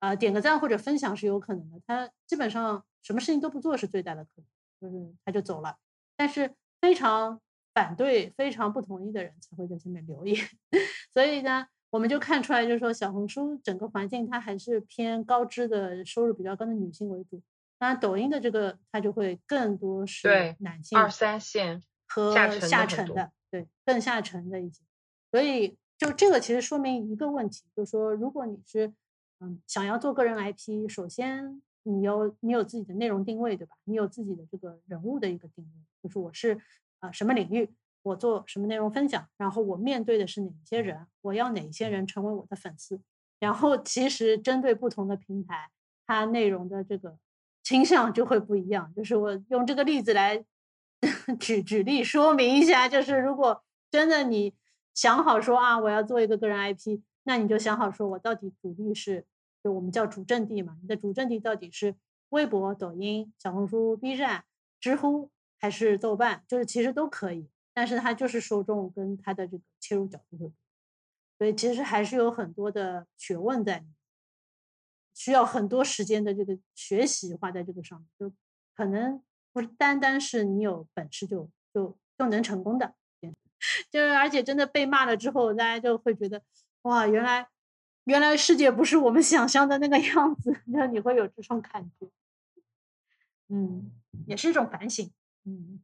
[0.00, 1.80] 呃，点个赞或者分享是有可能的。
[1.86, 4.30] 他基本上什么事情都不做是最大的可
[4.80, 5.76] 能，就是他就走了。
[6.16, 7.40] 但是非常
[7.74, 10.36] 反对、非常不同意的人才会在下面留言。
[11.12, 17.42] 所以呢，我们就看出来，就是说小红书整个环境它还是偏高知的、收入比较高的女性为主。
[17.78, 24.82] 当然，抖音的这个它就会更多是对男性二三线和下下沉的，对，更下沉的一些。
[25.30, 28.92] 所以就这个其实说明一个问题，就是说，如果你是
[29.40, 33.76] 嗯想要做个人 IP，首先你有你有自己的内容定位，对吧？
[33.84, 35.70] 你有自己的这个人物的一个定位，
[36.02, 36.54] 就是我是
[37.00, 37.70] 啊、呃什么领域，
[38.02, 43.00] 我做什么内容分享，然后我面对的是哪些人，我要哪些人成为我的粉丝。
[43.38, 45.70] 然后其实针对不同的平台，
[46.06, 47.18] 它内容的这个
[47.62, 48.92] 倾向就会不一样。
[48.96, 50.42] 就是我用这个例子来
[51.38, 54.54] 举举例说明一下，就是如果真的你
[54.94, 59.26] 想好说啊，我要做一个个人 IP，那你就想好说我到底主力是，
[59.62, 61.94] 就我们叫主阵地嘛，你的主阵地到底是
[62.28, 64.44] 微博、抖音、小红书、B 站、
[64.80, 70.54] 知乎还是豆瓣，就是其实都可以，但是它就是受众跟它的这个切入角度会不一样，
[71.38, 73.94] 所以其实还是有很多的学问在里面。
[75.18, 78.36] 需要很多时间的这个学习花在这个上面，就
[78.74, 82.94] 可能不单单是你有本事就就就能成功的，
[83.90, 86.42] 就是而且真的被骂了之后，大家就会觉得
[86.86, 87.48] 哇，原来
[88.04, 92.08] 原来世界不是我们想象的那个样子， 那你会有这种感觉，
[93.48, 93.90] 嗯，
[94.26, 95.10] 也是一种反省，
[95.44, 95.82] 嗯，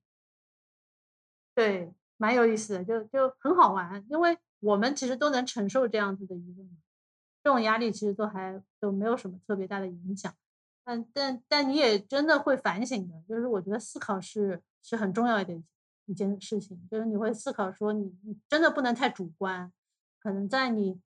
[1.54, 6.70] 对，蛮有意思的，就就很好玩，因为我们其实都能承受这样子的舆论。
[7.42, 10.32] 这种压力其实都还都没有什么特别大的影响，
[10.84, 15.64] 但但但你也真的会反省的，就是我觉得思考是是很重要一点
[16.06, 19.72] 一件事情，就是你会思考说你你真的不能太主观，
[20.22, 21.00] 可能在你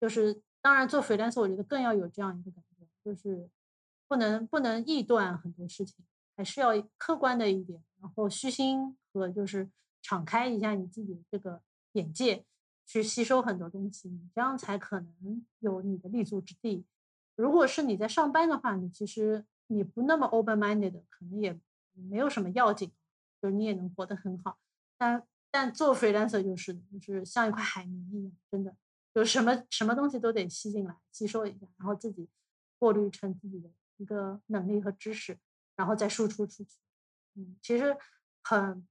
[0.00, 3.50] 就是当然做 freelance 我觉得更要有这样一个感觉，就是
[4.08, 6.04] 不能不能臆断很多事情，
[6.36, 11.60] 还是要客观的一点，然后虚心和就是敞开一下你自己的这个
[11.92, 12.44] 眼界。
[12.84, 16.84] 去吸收很多东西，你这样才可能有你的立足之地。
[17.36, 21.58] 如果是你在上班的话，你其实你不那么 open minded，可能也
[21.92, 22.92] 没有什么要紧，
[23.40, 24.58] 就是你也能活得很好。
[24.98, 28.74] 但但做 freelancer 就是就是像一块海绵一样，真的
[29.14, 32.28] 就什么什么东西都得吸进来，吸收一下，然后自己
[32.80, 35.38] 过滤成自己的一个能力和知识，
[35.76, 36.78] 然后再输出出去。
[37.34, 37.96] 嗯，其实
[38.42, 38.88] 很，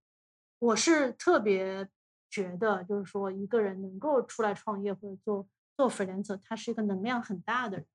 [0.59, 1.89] 我是特别。
[2.33, 5.45] 觉得就是说，一个人能够出来创业或者做
[5.75, 7.85] 做 freelancer，他是一个能量很大的人。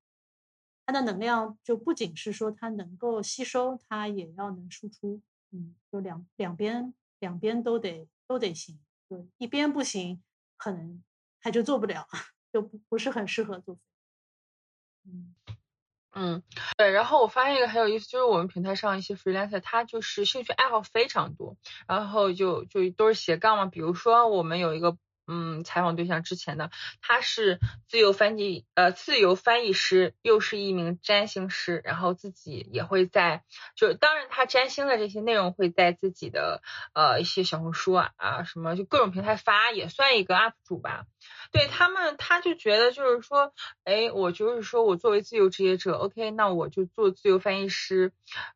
[0.85, 5.19] 他的能量就不仅是说他能够吸收，他也要能输出。
[5.49, 8.79] 嗯，就两两边两边都得都得行。
[9.09, 10.21] 就一边不行，
[10.57, 11.01] 可能
[11.39, 12.07] 他就做不了，
[12.51, 13.79] 就不不是很适合做。
[15.05, 15.33] 嗯
[16.11, 16.43] 嗯，
[16.77, 16.91] 对。
[16.91, 21.55] 然后我发现一个很有意思，就是我们平台上一些 freelancer，他就是兴趣爱好非常多，
[21.87, 23.65] 然后就就都是斜杠嘛。
[23.67, 24.97] 比如说我们有一个
[25.27, 26.69] 嗯采访对象之前呢，
[27.01, 33.43] 他是自由翻译呃自由翻译师，又是一名占星师，然后自己也会在
[33.75, 36.61] 就是当然他占星的这些内容会在自己的
[36.93, 41.05] 呃一些小红书啊啊什么就各种平台发，也算一个 UP 主吧。
[41.51, 43.53] 对他们，他就觉得就是说，
[43.83, 48.11] 哎，我就是说我作为自由职业者，OK，那我就做自由翻译师。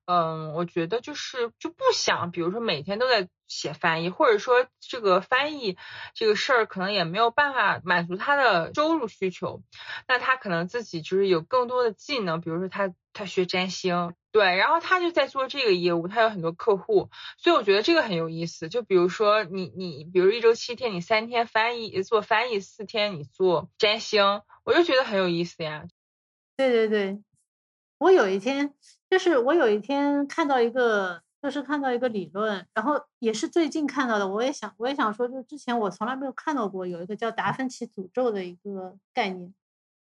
[0.06, 5.78] 嗯，我觉得就是就不想，比如说每天都在写翻译，或者说这个翻译
[6.14, 9.62] 这个事儿可能也没有办法满足他的收入需求。
[10.08, 18.70] 那他可能自己就是有更多的技能，比如说他他学占星，对，然后他就在做这个业务，他有很多客户，所以我觉得这个很有意思。
[18.70, 25.84] 就比如说你你，比如一周七天，你三天翻译做翻译，四天你做占星，我就觉得很有意思呀。
[26.56, 27.22] 对对对，
[27.98, 28.74] 我有一天
[29.10, 39.52] 就是我有一天看到一个，就是看到一个理论，然后也是最近看到的，我也想我也想说，就之前我从来没有看到过有一个叫达芬奇诅咒的一个概念，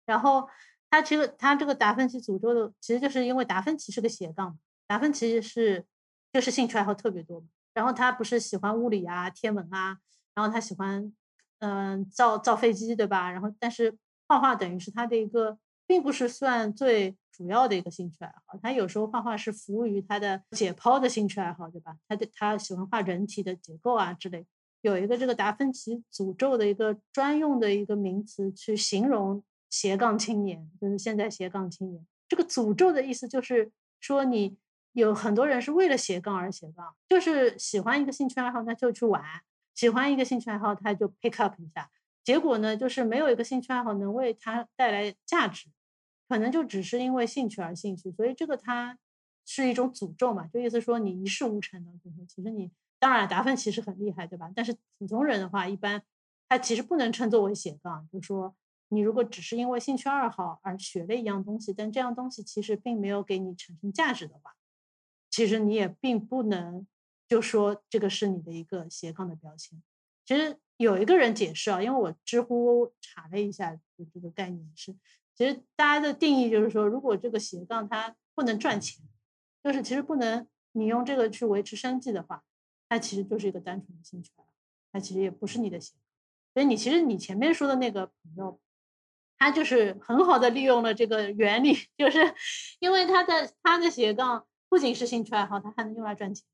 [0.06, 0.50] 然后
[0.90, 5.86] 他其实他这个达芬奇诅咒的，其实就是因为达芬奇是个斜杠，达芬奇是
[6.34, 7.42] 就是兴趣爱好特别多，
[7.74, 9.98] 然后他不是喜欢物理啊、天文啊，
[10.36, 11.14] 然后他喜欢
[11.60, 13.32] 嗯造造飞机对吧？
[13.32, 15.58] 然后但是画画等于是他的一个。
[15.90, 21.98] 并不是算最主要的一个兴趣爱好，他有时候画画是服务于他的解剖的兴趣爱好，对吧？
[22.08, 24.46] 他的他喜欢画人体的结构啊之类。
[24.82, 32.06] 有一个这个达芬奇诅咒的一个专用的一个名词去形容斜杠青年，就是现在斜杠青年。
[32.28, 34.56] 这个诅咒的意思就是说，你
[34.92, 39.24] 有很多人是为了斜杠而斜杠，就是喜欢一个兴趣爱好，那就去玩；
[39.74, 41.90] 喜欢一个兴趣爱好，他就 pick up 一下。
[42.24, 45.68] 结果呢，就是没有一个兴趣爱好能为他带来价值。
[46.30, 49.00] 可能就只是因为兴趣而兴趣，所以这个它
[49.46, 54.52] 是一种诅咒嘛，就意思说你一事无成的最后，其实你当然达芬奇是很厉害，对吧？
[54.56, 56.04] 但是普通人的话，一般
[56.48, 58.56] 他其实不能称作为斜杠，就是说
[58.90, 64.56] 你如果只是因为兴趣爱好而学了一样东西，但这样东西其实并没有给你产生价值的话，
[65.32, 66.86] 其实你也并不能
[67.28, 69.82] 就说这个是你的一个斜杠的标签。
[70.26, 74.96] 其实有一个人解释啊，因为我知乎查了一下，就这个概念是。
[75.40, 79.02] 其实大家的定义就是说，如果这个斜杠它不能赚钱，
[79.64, 82.44] 就是其实不能你用这个去维持生计的话，
[82.90, 84.50] 它其实就是一个单纯的兴趣爱好，
[84.92, 86.02] 它其实也不是你的斜杠。
[86.54, 88.60] 所以你其实你前面说的那个朋友，
[89.38, 92.20] 他就是很好的利用了这个原理， 就是
[92.80, 96.46] 因为他的他的斜杠不仅是兴趣爱好，他还能用来赚钱。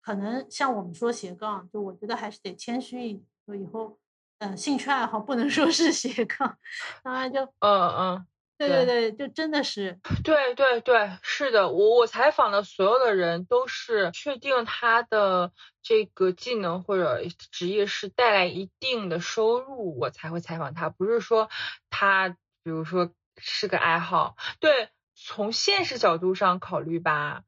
[0.00, 3.98] 可能像我们说斜杠，就我觉得还是得谦虚一点，就以后
[4.40, 6.56] 嗯兴趣爱好不能说是斜杠，
[7.02, 8.26] 当然就嗯嗯。
[8.58, 21.48] 对对对，就真的是， 对对对，是的，我我采访的所有的人都是确定他的这个技能或者职业是带来一定的收入，我才会采访他，不是说
[21.88, 22.28] 他
[22.62, 24.36] 比如说是个爱好。
[24.60, 27.42] 对，从现实角度上考虑吧，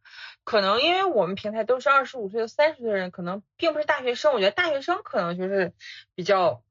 [0.45, 5.73] 可能因为我们平台都是二十五岁、三十岁的人，可能并不是大学生，我觉得大学生可能就是
[6.15, 6.63] 比较。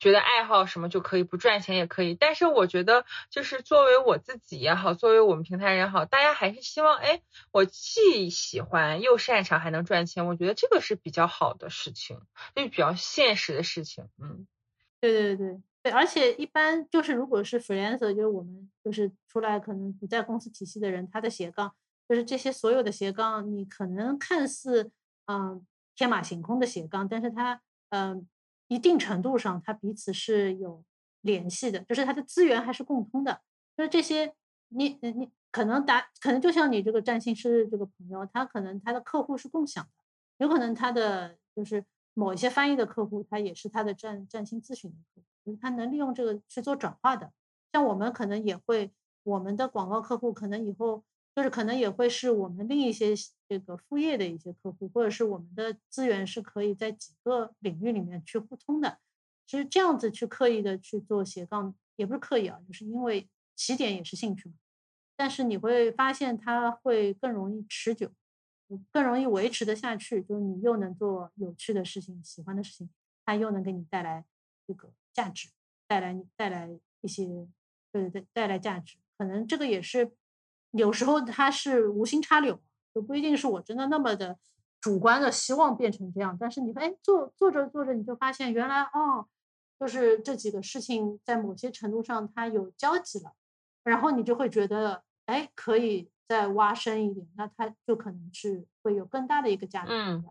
[0.00, 7.20] 觉得爱好什么就可以不赚钱也可以，但是我觉得就是作为我自己也好，作为我们平台人也好，大家还是希望，哎，
[7.52, 12.18] 我既喜欢又擅长还能赚钱，我觉得这个是比较好的事情，
[12.54, 14.08] 就比较现实的事情。
[14.18, 14.46] 嗯，
[15.00, 21.74] 对对对对，而且一般就是如果是 freelancer，就是我们就是出来可能不在公司体系的人，他的斜杠
[22.08, 24.90] 就是这些所有的斜杠，你可能看似
[25.26, 28.26] 嗯天马行空的斜杠，但是它嗯。
[28.70, 30.84] 一定程度上，它彼此是有
[31.22, 33.40] 联系的，就是它的资源还是共通的。
[33.74, 34.34] 就是这些，
[34.68, 41.82] 你你你可能打，可能就像你这个占星师这个朋友，他可能他的客户是共享的，有可能他的就是
[42.12, 47.32] 某一些翻译的客户，他也是他的占占星咨询的客户，就是他能利用这个去做转化的。
[47.72, 48.92] 像我们可能也会，
[49.22, 51.02] 我们的广告客户可能以后。
[51.38, 53.14] 就是可能也会是我们另一些
[53.48, 58.98] 这个副业的一些客户，或者是我们的资源是可以在几个领域里面去互通的。
[59.46, 64.56] 其实这样子去刻意的去做斜杠，也不是刻意啊，就是因为起点也是兴趣嘛。
[65.16, 68.10] 但是你会发现它会更容易持久，
[68.90, 70.20] 更容易维持的下去。
[70.24, 72.90] 就是你又能做有趣的事情、喜欢的事情，
[73.24, 74.24] 它又能给你带来
[74.66, 75.50] 这个价值，
[75.86, 76.68] 带来带来
[77.02, 77.46] 一些
[77.92, 78.96] 对对带来价值。
[79.16, 80.10] 可能这个也是。
[80.72, 82.60] 有时候它是无心插柳，
[82.94, 84.38] 就不一定是我真的那么的
[84.80, 86.36] 主观的希望变成这样。
[86.38, 89.26] 但是你哎，做做着做着，你就发现原来哦，
[89.80, 93.32] 就是这几个事情在某些程度上它有交集了，
[93.82, 99.92] 然后你就会觉得哎，可以再挖深一点，那它就可能是会有更大的一个价值。
[99.92, 100.24] 嗯，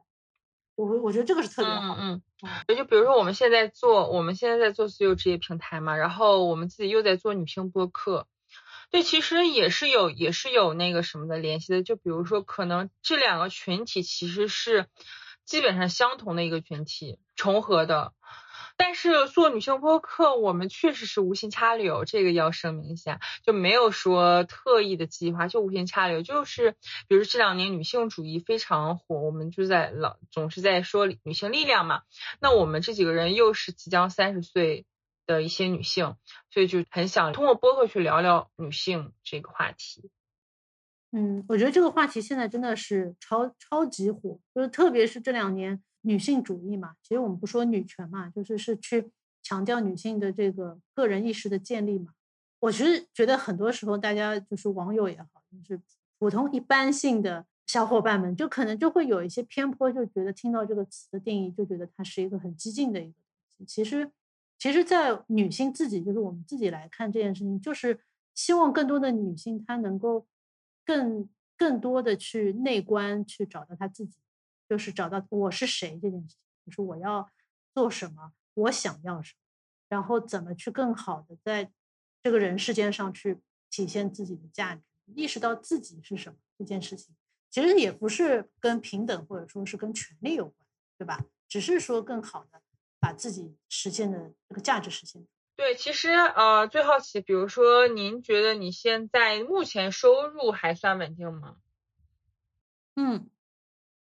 [0.75, 1.95] 我我觉得这个是特别好。
[1.99, 8.27] 嗯嗯，也就比如说我们现在做，我们现在在做自由职业平台嘛，然后我们自己又在做女性播客，
[8.89, 11.83] 对，其实也是有也是有那个什么的联系的。
[11.83, 14.87] 就比如说，可能这两个群体其实是
[15.45, 18.13] 基本上相同的一个群体，重合的。
[18.79, 26.75] 但是做女性播客，我们确实是无心插柳，这个要声明一下，就没有说特意的计划，就无心插柳，就是
[27.07, 32.03] 比如这两年女性主义非常火，我们就在老总是在说女性力量嘛，
[32.39, 34.85] 那我们这几个人又是即将三十岁
[35.27, 36.15] 的一些女性，
[36.49, 40.09] 所以就很想通过播客去聊聊女性这个话题。
[41.11, 45.83] 嗯，我觉得这个话题现在真的是超超级火，就是特别是这两年。
[46.01, 49.11] 女性主义嘛，其实我们不说女权嘛，就是是去
[49.43, 52.13] 强调女性的这个个人意识的建立嘛。
[52.61, 55.81] 我其实觉得很多时候，大家就是网友也好，就是
[56.17, 63.13] 普通一般性的小伙伴们，就可能就会有一些偏颇，就觉得听到这个词的定义，就觉得它是一个很激进的一个
[63.57, 63.65] 东西。
[63.65, 64.09] 其实，
[64.57, 67.99] 其实，在女性自己，就是我们自己来看这件事情，就是
[68.33, 70.27] 希望更多的女性她能够
[70.85, 74.17] 更更多的去内观，去找到她自己。
[74.69, 77.31] 就是找到我是谁这件事情，就是我要
[77.73, 79.39] 做什么，我想要什么，
[79.87, 81.71] 然后怎么去更好的在
[82.21, 83.39] 这个人世间上去
[83.69, 84.81] 体现自己的价值，
[85.15, 87.15] 意识到自己是什么这件事情，
[87.49, 91.23] 其实也不是跟平等或者说是跟权利有关，对吧？
[91.47, 92.61] 只是说更好的
[92.99, 95.25] 把自己实现的这个价值实现。
[95.55, 101.57] 对，其实呃，最好奇，比如说您觉得你现在目前收入还算稳定吗？
[102.95, 103.29] 嗯。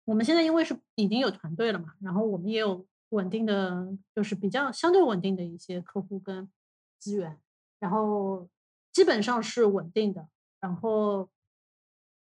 [0.05, 6.49] 我们现在因为是已经有团队了嘛，然后我们也有稳定的，就是比较相对稳定的一些客户跟
[6.97, 7.37] 资源，
[7.77, 8.47] 然后
[8.93, 10.29] 基本上是稳定的，
[10.61, 11.29] 然后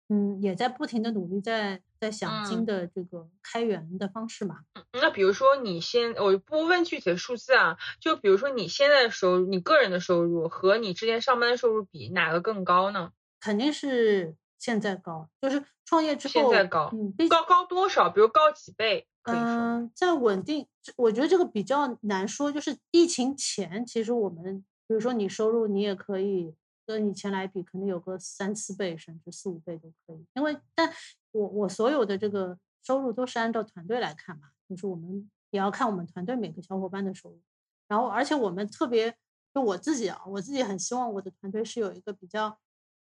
[0.09, 4.59] 嗯，也在不停的努力，在在想新的这个开源的方式嘛。
[4.93, 13.11] 那比如说你先，我不问具体的数字啊，就比如说你现在的收入，你个人的收入和你之前上班的收入比，哪个更高呢？
[13.39, 14.35] 肯定是。
[14.61, 18.09] 现在高就是创业之后，现在高，嗯，高高多少？
[18.09, 19.07] 比如高几倍？
[19.23, 22.51] 嗯，在稳定，我觉得这个比较难说。
[22.51, 26.53] 就是疫情前，其实我们，比如说你收入，你也可以
[26.89, 30.25] 跟以前来比，可能有个三四倍，甚至四五倍都可以。
[30.33, 30.91] 因为，但
[31.33, 37.39] 我我所有的这个收入都是按照团队来看嘛，就是我们也要看我们团队每个小伙伴的收入。
[37.87, 39.15] 然后，而且我们特别，
[39.53, 42.59] 就我自己啊，我自己很希望我的团队是有一个比较，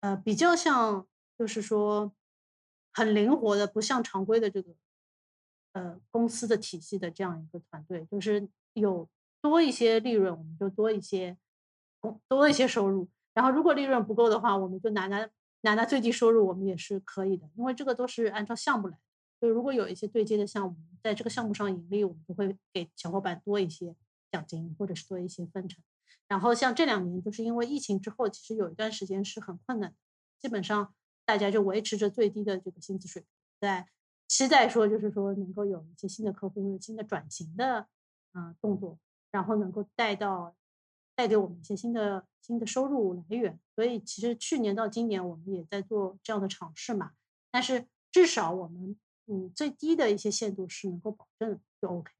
[0.00, 1.06] 呃，比较像。
[1.38, 2.12] 就是说，
[2.92, 4.74] 很灵活的，不像常规的这个，
[5.72, 9.08] 呃，公司的体系的这样一个团队，就是有
[9.40, 11.38] 多一些利润，我们就多一些，
[12.28, 13.08] 多一些收入。
[13.34, 15.28] 然后如果利润不够的话，我们就拿拿
[15.62, 18.98] 拿拿最低收入，我们也是可以的，因为这个都是按照项目来。
[19.40, 23.94] 就如果有一些对接的项目，在这个项目上盈利，我们就会给小伙伴多一些
[24.30, 25.82] 奖金，或者是多一些分成。
[26.28, 29.94] 然后像这两年，就是因为疫情之后，其实有一段时间是很困难，
[30.38, 30.94] 基本上。
[31.26, 33.86] 大家就维持着最低的这个薪资水平，在
[34.26, 37.86] 期待说，就是说能够有一些新的客户或者新的转型的
[38.32, 38.98] 啊动作，
[39.30, 40.56] 然后能够带到
[41.20, 43.60] 带给我们一些新的新的收入来源。
[43.76, 47.12] 所以其实去年到今年，我们也在做这样的尝试嘛。
[47.50, 48.96] 但是至少我们
[49.26, 52.10] 嗯最低的一些限度是能够保证就 OK。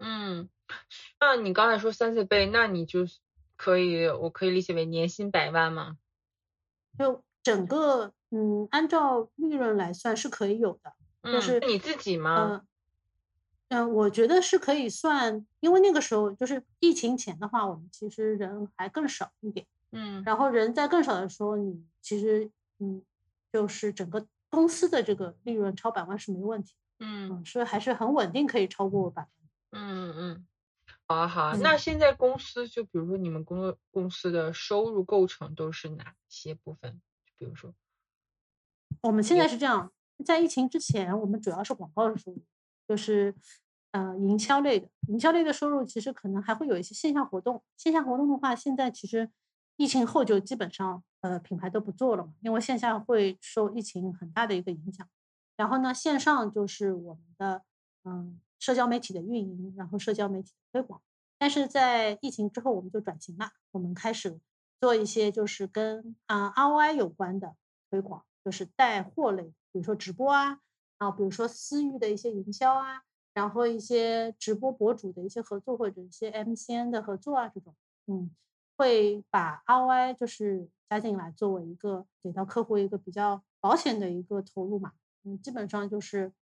[0.00, 0.48] 嗯，
[1.20, 3.06] 那你刚才说三四倍，那你就
[3.56, 5.98] 可以我可以理解为年薪百万吗？
[6.98, 7.22] 就。
[7.42, 10.92] 整个嗯，按照利润来算是可以有的，
[11.32, 12.60] 就是你自己吗？
[12.62, 12.68] 嗯，
[13.70, 23.00] 我觉得是可以算，因为那个时候就是疫情前的话，我们其实人还更少一点，嗯，然后人在更少的时候，你其实嗯，
[23.52, 29.30] 就是整个公司的这个利润超百万是没问题，嗯，所以还是很稳定，可以超过百万。
[29.72, 30.46] 嗯嗯，
[31.06, 37.00] 好啊好啊，那现在公司就比如说你们公司公司的收入构成都是哪些部分？
[37.38, 37.72] 比如说，
[39.02, 39.92] 我们现在是这样，
[40.24, 42.42] 在疫情之前，我们主要是广告的收入，
[42.90, 43.32] 就是
[43.92, 47.62] 呃营销类的，营销类的收入其实可能还会有一些线下活动。
[47.76, 49.30] 线下活动的话，现在其实
[49.76, 55.08] 疫情后就基本上呃品牌都不做了嘛，因为线下会受疫情很大的一个影响。
[55.56, 57.62] 然后呢，线上就是我们的
[58.02, 61.00] 嗯社交媒体的运营，然后社交媒体的推广。
[61.38, 64.40] 但是在疫情之后，我们就转型了，我们开始。
[64.80, 67.54] 做一些就是跟啊 ROI 有关的
[67.90, 70.60] 推广，就是带货类，比如说直播啊，
[71.00, 77.74] 啊，比如说私域的一些营销啊，然后一些直播博主的一些合作或者一些 MCN 的合作啊，这种，
[78.06, 78.30] 嗯，
[78.76, 84.92] 会把 ROI 就是加进来，作为一个给到客户一个比较保险的一个投入嘛，
[85.24, 86.34] 嗯，基本上就是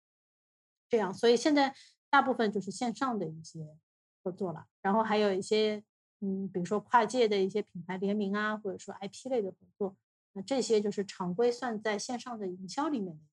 [0.90, 1.76] 这样，所以现在
[2.10, 3.78] 大部分就是线上的一些
[4.24, 5.84] 合作了，然后还有一些
[6.22, 9.96] 嗯，比如说跨界的一些品牌联名啊，或者说 IP 类的合作，
[10.34, 13.24] 那这些就是常规算在线上的营销里面的，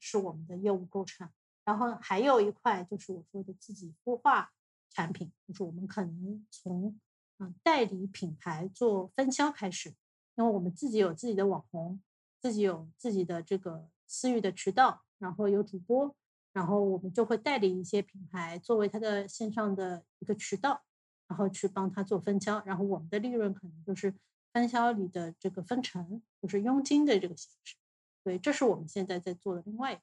[0.00, 1.30] 是我们的业务构成。
[1.64, 4.50] 然后还有一块就是我说的自己孵化
[4.88, 6.98] 产品，就是我们可能从
[7.38, 9.90] 嗯代理品牌做分销开始，
[10.34, 12.02] 因为我们自己有自己的网红，
[12.40, 16.16] 自己有自己的这个私域的渠道，然后有主播，
[16.52, 20.82] 然后我们就会代理一些品牌作为它的线上的一个渠道，
[21.28, 24.12] 然后去帮他做分销，然后我们的利润可能就是
[24.52, 27.76] 分销里的这个分成，就是佣金的这个形式。
[28.22, 30.02] 对，这是我们现在在做的另外一个。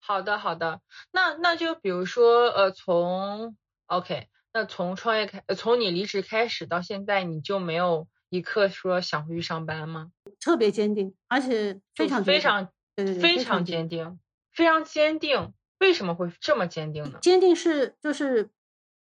[0.00, 0.80] 好的，好的。
[1.12, 3.56] 那那就比如说，呃，从
[3.86, 10.10] OK，那从创业开，呃从你离职开始到现在，你就没有一刻说想回去上班吗？
[10.40, 14.18] 特别坚定，而且非常非常对对对非常坚定，
[14.52, 15.52] 非常坚定。
[15.78, 17.18] 为什么会这么坚定呢？
[17.22, 18.50] 坚定是就是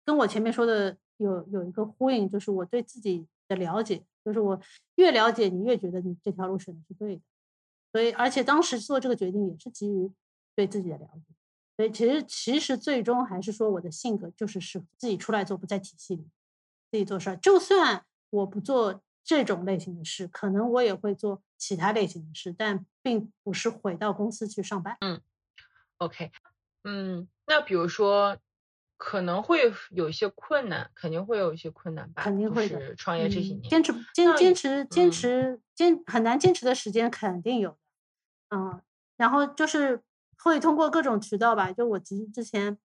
[0.06, 4.58] 跟我前面说的有有一个呼应，就是我对自己的了解，就是我
[4.96, 7.22] 越了解你越觉得你这条路选的是对的，
[7.92, 10.10] 所以而且当时做这个决定也是基于
[10.56, 11.34] 对自己的了解，
[11.76, 16.24] 所以其实其实最终还是说我的性格就是适合自己出来做，不在体系里
[16.92, 24.98] 自己做事儿，就算我不做这种类型的事，可能我也会做其他类型的事，但并不是回到公司去上班。
[25.02, 25.20] 嗯
[25.98, 26.32] OK，
[26.84, 28.38] 嗯，那比如说
[29.00, 32.22] 可能会有一些困难，肯定会有一些困难吧？
[32.22, 37.78] 肯定会的是创业这些嗯年，坚持坚坚持坚嗯持坚很难坚持的时间肯定有的，
[38.58, 38.82] 嗯，
[39.16, 40.04] 然后就是
[40.44, 42.78] 会通过各种渠道吧，就我其实之前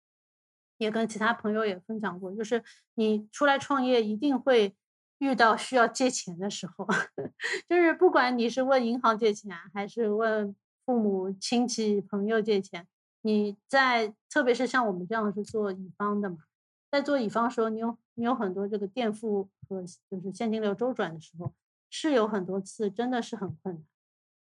[0.78, 2.62] 也跟其他朋友也分享过，就是
[2.94, 4.72] 你出来创业一定会
[5.18, 6.86] 遇到需要借钱的时候，
[7.68, 10.54] 就是不管你是问银行借钱，还是问
[10.86, 12.86] 父母亲戚朋友借钱，
[13.26, 16.44] 你在特别是像我们这样是做乙方的嘛。
[16.90, 21.54] 在做乙方时候，你有你有很多这个垫付和就是现金流周转的时候，
[21.88, 23.84] 是有很多次真的是很困难，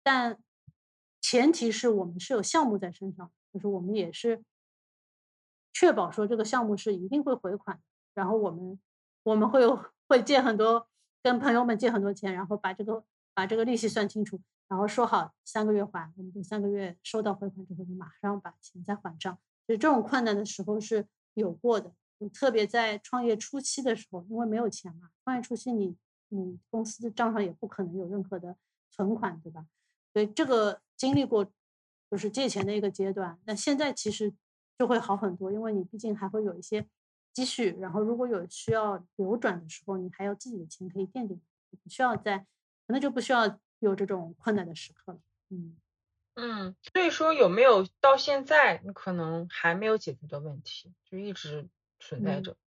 [0.04, 0.44] 但
[1.22, 4.44] 前提是我们是有项目在身上，就是我们也是
[5.72, 7.82] 确保说这个项目是一定会回款，
[8.14, 8.78] 然后我们
[9.24, 10.88] 我们会有会借很多
[11.24, 13.04] 跟朋友们借很多钱，然后把这个
[13.34, 14.40] 把这个利息算清楚，
[14.74, 19.38] 然后说好三个月还，我们就三个月收到回款之后就马上把钱再还账。
[19.68, 21.06] 就这种困难的时候是
[21.36, 25.96] 有过的，就特别在创业初期的时候，因为没有钱嘛，创业初期你
[26.30, 28.58] 你公司的账上也不可能有任何的
[28.90, 29.68] 存款，对吧？
[30.12, 31.46] 所以这个经历过
[32.10, 33.40] 就是借钱的一个阶段。
[33.46, 34.34] 那现在其实
[34.80, 36.88] 就会好很多，因为你毕竟还会有一些
[37.32, 41.40] 积蓄，然后如果有需要流转的时候，你还有自己的钱可以垫底，
[41.84, 42.40] 不需要再
[42.88, 45.20] 可能就不需要有这种困难的时刻了。
[45.50, 45.76] 嗯。
[46.36, 51.68] 嗯，所以说有没有到现在你可能还没有解决的问题，就一直
[52.00, 52.58] 存在嗯着，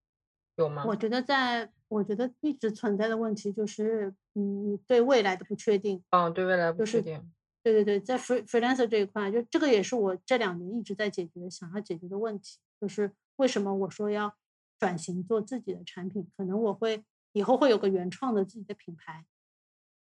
[0.55, 0.85] 有吗？
[0.87, 6.01] 我觉得在，我觉得一直存在的问题就是，嗯，你对未来的不确定。
[6.11, 7.33] 嗯，对未来不就是确定。
[7.64, 14.33] 对对对，在 free freelancer 这一块，就这个也是我这两年一直在解决、想要解决的问题，就是为什么我说要
[14.79, 17.03] 转型做自己的产品，可能我会
[17.33, 19.27] 以后会有个原创的自己的品牌，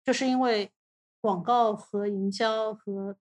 [0.03, 0.71] 就是因为
[1.25, 3.17] 广告和营销和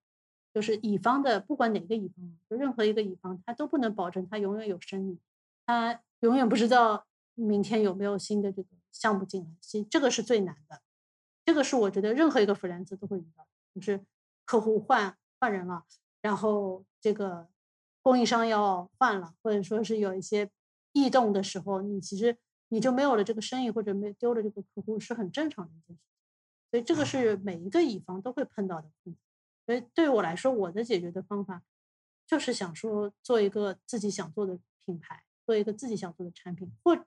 [0.53, 5.19] 就是乙方的，不管哪个乙方，就任何一个乙方，他都不能保证他永远有生意，
[5.65, 10.83] 他永远不知道明天有没有新的这个项目进来，其实这个是最难的，
[11.47, 14.05] 这个是我觉得任何一个 freelancer 都会遇到，就是
[14.45, 15.85] 客户换换人了，
[16.21, 17.49] 然后这个
[18.03, 20.51] 供应商要换了，或者说是有一些
[20.93, 22.37] 异动的时候，你其实
[22.69, 26.03] 你就没有了这个生意，或者没丢了这个客户，是很正常的一件事。
[26.75, 28.91] 所以这个是每一个乙方都会碰到的。
[29.65, 31.63] 所以对于我来说，我的解决的方法
[32.27, 37.07] 就是想说做一个自己想做的品牌，做一个自己想做的产品，或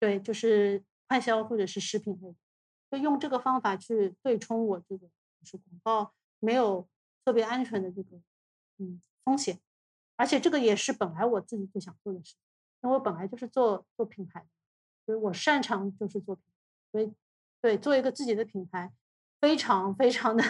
[0.00, 2.32] 对，就是快销或者是食品类。
[2.32, 2.34] 的，
[2.90, 6.88] 就用这个方法去对冲我这个就是广告没有
[7.24, 8.20] 特别安全的这个
[8.78, 9.60] 嗯风险，
[10.16, 12.38] 而且这个也是本来我自己最想做的事情，
[12.82, 14.48] 因为我本来就是做做品牌的，
[15.06, 16.52] 所以我擅长就是做品牌，
[16.90, 17.14] 所以
[17.62, 18.90] 对做一个自己的品牌，
[19.40, 20.44] 非常非常的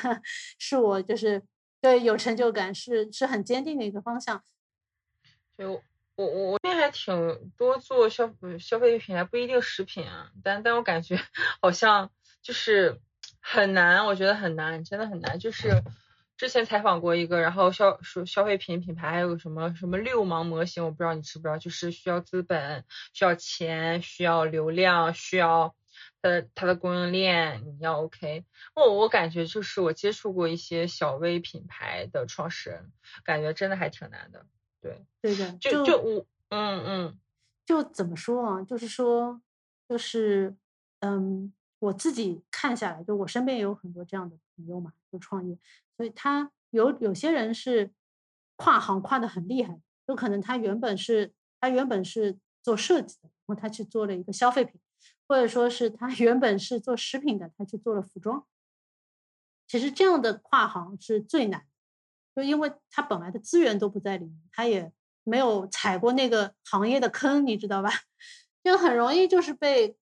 [0.59, 1.43] 是我就是
[1.81, 4.43] 对有成就感，是是很坚定的一个方向。
[5.57, 5.73] 就
[6.17, 11.21] 我我我这边还挺多做消消费品牌，不一定食品啊，但但我感觉
[11.61, 12.11] 好像
[12.43, 13.01] 就是
[13.41, 15.39] 很难，我觉得很难，真的很难。
[15.39, 15.83] 就是
[16.39, 25.75] 之前采访过一个，然后消说消费品品牌还有什么什么六芒模型，我不知道你知不知道，就是需要资本、需要钱、需要流量、需要
[26.23, 28.45] 的它的供应链你要 OK。
[28.75, 32.93] 我我感觉就是我接触过一些小微品牌的创始人，
[33.25, 34.47] 感觉真的还挺难的。
[34.81, 37.19] 对，对的，就就我嗯嗯，
[37.67, 38.63] 就怎么说啊？
[38.63, 39.41] 就是说，
[39.89, 40.57] 就是
[41.01, 45.59] 嗯，我自己看下来，就我身边也有很多这样的朋友嘛，就创业，
[45.97, 47.93] 所以他有有些人是
[48.57, 54.81] 跨行跨的很厉害，有可能他原本是他原本是做设计的，然后他去做了一个消费品，
[55.33, 58.45] 或者说是他原本是做食品的，他去做了服装。
[59.67, 61.65] 其实这样的跨行是最难。
[62.37, 64.93] 就因为他本来的资源都不在里面，他也
[65.25, 67.89] 没有踩过那个行业的坑，你知道吧？
[68.63, 69.97] 就很容易就是被，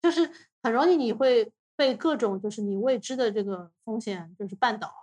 [0.00, 0.30] 就是
[0.62, 4.94] 很容易你会被各种就是你未知的这个风险就是绊倒，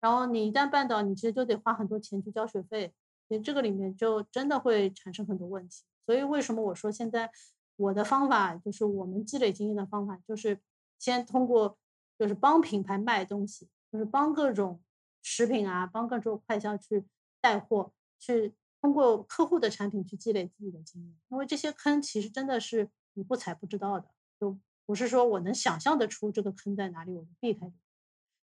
[0.00, 2.94] 然后你一旦绊倒，你其实就得花很多钱去交学费，
[3.26, 5.82] 所以这个里面就真的会产生很多问题。
[6.06, 7.28] 所以为什么我说现在
[7.76, 10.60] 我的方法就是我们积累经验的方法，就是
[10.98, 11.78] 先通过
[12.18, 14.80] 就是帮品牌卖东西，就是帮各种。
[15.26, 17.06] 食品啊，帮各种快销去
[17.40, 18.52] 带货，去
[18.82, 21.16] 通过客户的产品去积累自己的经验。
[21.30, 27.72] 因为这些坑其实真的是你不踩不知道的，就不是说我能想象得出这个坑在哪里，我就避开。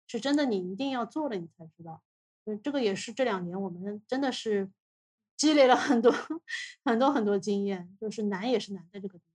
[0.07, 2.01] 是真的，你一定要做了你才知道。
[2.43, 4.71] 就这个也是这两年我们真的是
[5.41, 6.13] 积累了很多
[6.85, 9.25] 很多很多经验，就是难也是难在这个地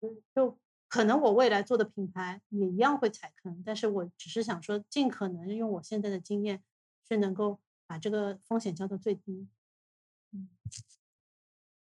[0.00, 0.10] 方。
[0.34, 0.58] 就。
[0.86, 6.62] 可能我未来做的品牌也一样会踩坑，但是我只是想说，尽可能用我现在的经验，
[7.08, 7.58] 去能够
[7.88, 9.48] 把这个风险降到最低。
[10.30, 10.48] 嗯，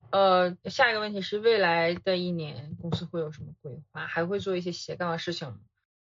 [0.09, 4.05] 呃，下一个问题是，未来的一年公司会有什么规划？
[4.05, 5.59] 还会做一些斜杠的事情吗？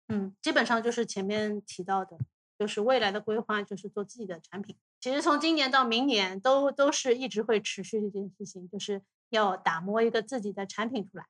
[0.08, 2.18] 嗯，基本上就是前面提到的，
[2.58, 4.76] 就是未来的规划就是做自己的产品。
[5.00, 11.26] 其实从今年到明年都都是一直会持续这件事情，就是要打磨一个自己的产品出来。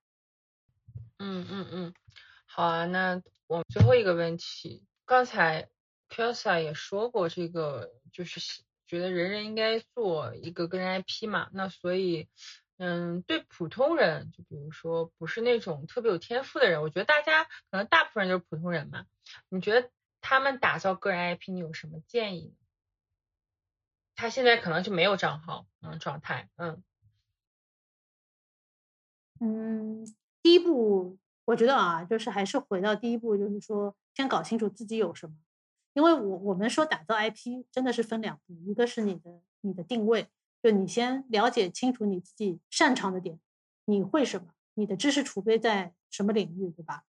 [1.19, 1.95] 嗯嗯嗯，
[2.47, 5.69] 好啊，那我最后一个问题，刚才
[6.09, 8.41] Kelsa 也说过，这个就是
[8.87, 12.29] 觉得人人应该做一个个人 IP 嘛，那所以，
[12.79, 19.07] 嗯，对普通人，就比如说不是那种特别有天赋的人，我觉得大家可能大部分人就是普通人嘛，
[19.49, 19.91] 你觉得
[20.21, 22.55] 他们打造个人 IP，你有什么建议？
[24.17, 26.83] 他现在可能就没有账号，嗯，状态，嗯，
[29.41, 30.17] 嗯。
[30.43, 35.35] 第一步，我觉得啊，就是还是回到第一步，就是说先搞清楚自己有什么。
[35.93, 40.29] 因为我我们说打造 IP 真的是分两步，一个是你的你的定位，
[40.62, 43.41] 就你先了解清楚你自己擅长的点，
[43.87, 47.03] 你会什么，你的知识储备在什么领域，对吧？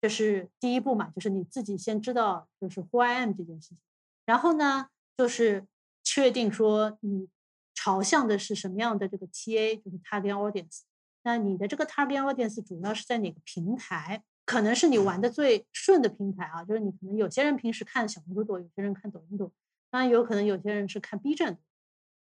[0.00, 3.78] 这是第一步嘛，就是你自己先知道就是 Who I am 这件事情。
[4.24, 5.68] 然后呢，就是
[6.14, 7.26] 确定说你
[7.72, 10.80] 朝向的是什么样的这个 TA，就是 Target Audience。
[11.22, 14.22] 那你的这个 target audience 主要是在哪个平台？
[14.44, 19.50] 可能是你玩的最顺的平台啊，就是你可能有些人平时看小红书多，有些人看抖音多，
[19.90, 21.58] 当然有可能有些人是看 B 站，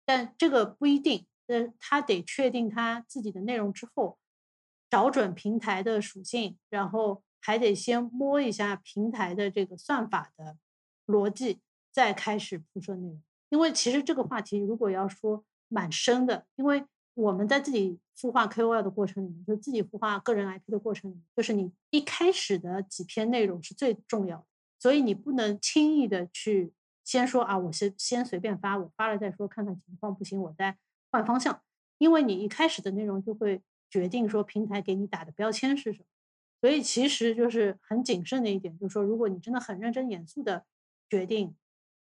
[0.04, 1.26] 但这个不一定。
[1.46, 4.18] 呃，他得确定他自己的内容之后，
[4.90, 10.58] 找准平台的属性，然后还得先摸一下平台的这个算法的
[11.06, 11.60] 逻辑，
[11.90, 13.22] 再开始铺设内容。
[13.50, 16.84] 因为其实这个话题如果要说蛮深的，因为。
[17.18, 24.44] 我们在自己孵化 KOL 的过程里面，就自己孵化个人 IP 的过程里面，就是你一开始的几篇内容是最重要的，
[24.78, 26.72] 所以你不能轻易的去
[27.02, 30.78] 先说啊，我先先随便发，我发了再说，看看情况不行，我再
[31.10, 31.60] 换方向，
[31.98, 36.04] 因为你一开始的内容就会决定说平台给你打的标签是什么，
[36.60, 40.64] 所以其实就是很谨慎的一点，就是说如果你真的很认真严肃的
[41.10, 41.56] 决定，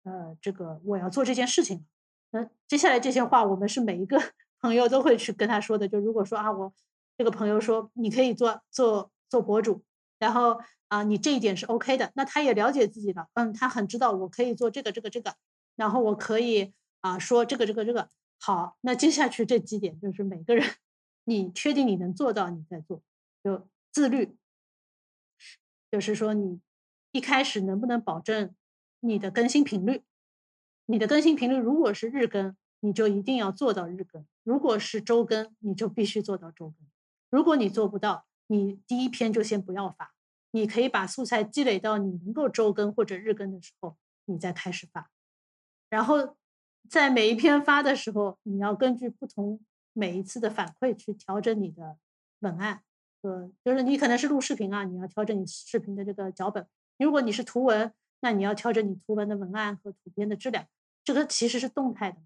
[0.04, 1.86] 呃，这个我要做这件事情，
[2.32, 4.20] 那接下来这些话我们是每一个。
[4.64, 6.74] 朋友都会去跟他说的，就如果说啊，我
[7.18, 9.84] 这个朋友说你可以做做做博主，
[10.20, 15.36] 然后啊，你这一点是 OK 的，那他也了解自己了，嗯，他很知道我可以做这个这个这个，
[15.76, 20.66] 然后我可以啊说这个这个这个好，那接下去这几点就是每个人，
[21.26, 23.04] 你确定你能做到，你再做，
[23.44, 24.38] 就自律，
[25.92, 26.62] 就是说你
[27.12, 28.56] 一开始能不能保证
[29.04, 30.02] 你的更新频率，
[30.88, 32.56] 你的更新频率如果是日更。
[32.86, 36.86] 你就一定要做到日更，如果是周更，你就必须做到周更。
[37.30, 40.14] 如果你做不到，你第一篇就先不要发，
[40.52, 43.96] 你可以把素材积累到你能够周更或者日更的时候，
[44.26, 45.10] 你再开始发。
[45.90, 46.36] 然后
[46.90, 49.62] 在每一篇发的时候，你要根据不同
[49.94, 51.98] 每一次的反馈去调整你的
[52.40, 52.84] 文案，
[53.22, 56.66] 呃，就是你可能是录视频啊，你要调整你视频的这个脚本；
[57.00, 57.94] 如果你是图文，
[58.24, 60.66] 那你要调整你图文的文案和图片的质量。
[61.04, 62.18] 这个其实是动态的。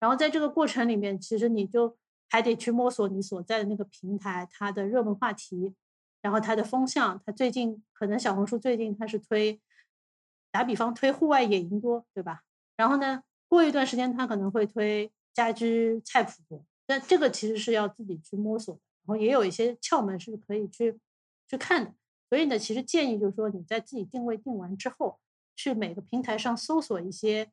[0.00, 1.94] 然后在这个过程里面，其实你就
[2.30, 5.74] 还得去摸索你所在的那个平台它的热门话题，
[6.22, 9.60] 然后它的风向，它最近可能小红书最近它是推，
[10.50, 12.42] 打比方推户外野营多，对吧？
[12.74, 20.98] 然后呢，过一段时间它可能会推家居菜谱多，但这个其实是要自己去摸索的，然后也有一些窍门是可以去
[21.46, 21.92] 去看的。
[22.30, 25.20] 所以呢，其实建议就是说你在自己定位定完之后，
[25.54, 27.50] 去每个平台上搜索一些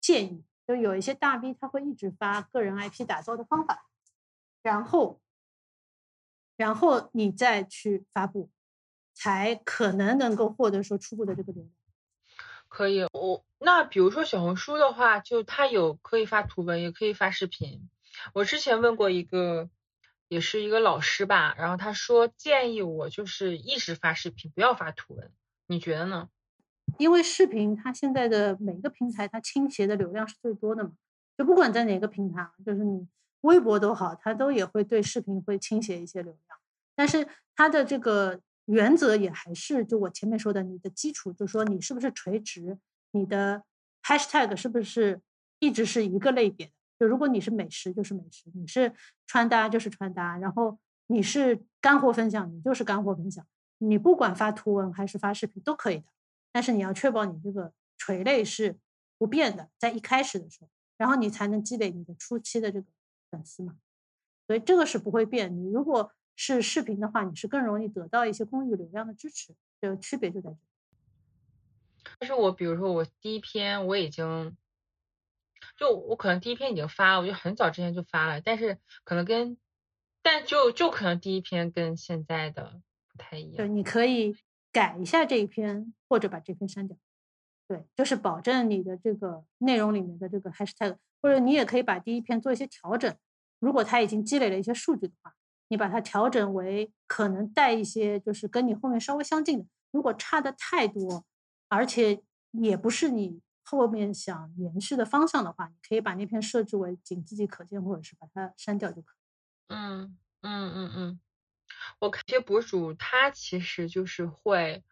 [0.00, 3.86] 建议，就有一些大 V 他会一直发个人 IP 打造的方法，
[4.62, 5.20] 然后。
[6.56, 8.48] 然后你再去发布，
[9.12, 11.72] 才可能能够获得说初步的这个流量。
[12.68, 17.90] 可以，我那比如说小红书的话，就它有可以发图文，也可以发视频。
[18.34, 19.68] 我之前问过一个，
[20.28, 25.32] 也是一个老师吧，然后他说建议我就是一直发视频，不要发图文。
[25.66, 26.28] 你觉得呢？
[26.98, 30.92] 因为视频它现在的每个平台它倾斜的流量是最多的嘛，
[31.36, 33.06] 就不管在哪个平台，就是你。
[33.44, 36.58] 微博都好，它都也会对视频会倾斜一些流量，
[36.96, 42.78] 但是它的这个原则也还是就我前面说的，你的基础就是说你是不是垂直，
[43.10, 43.62] 你的
[44.02, 45.20] hashtag 是不是
[45.58, 46.72] 一直是一个类别的？
[46.98, 48.94] 就如果你是美食就是美食，你是
[49.26, 50.78] 穿搭就是穿搭，然后
[51.08, 56.04] 你是干货分享，你就是干货分享，你不管发图文还是发视频都可以的，
[56.54, 58.78] 但是你要确保你这个垂类是
[59.18, 62.86] 不变的，在一开始的时候，然后你才能积累你的初期的这个。
[63.30, 63.74] 粉丝嘛，
[64.46, 65.56] 所以这个是不会变。
[65.56, 70.56] 你如果是视频的话，你是更容易得到一些公域流量的支持，这个区别就在这。
[72.20, 74.56] 但是我比如说我第一篇我已经，
[75.76, 79.58] 就我可能第一篇已经发了，我就很早之前就发了，但是可能跟，
[80.22, 82.80] 但就就可能第一篇跟现在的
[83.10, 83.56] 不太一样。
[83.56, 84.36] 对，你可以
[84.74, 86.96] 改一下这一篇，或者把这篇删掉。
[87.68, 93.16] 对，就是保证你的这个内容里面的这个 hashtag，或者你也可以把第一篇做一些调整。
[93.60, 95.32] 如果它已经积累了一些数据的话，
[95.68, 99.66] 你把它调整为可能带一些，就是跟你后面稍微相近的。
[99.92, 101.24] 如果差的太多，
[101.68, 102.20] 而且
[102.50, 109.14] 也不是你后面想延续的方向的话，你可以把那篇设置为仅自己可见，或者是把它删掉就可。
[109.68, 111.20] 嗯嗯嗯嗯，
[111.98, 114.82] 我看一些博主他其实就是会，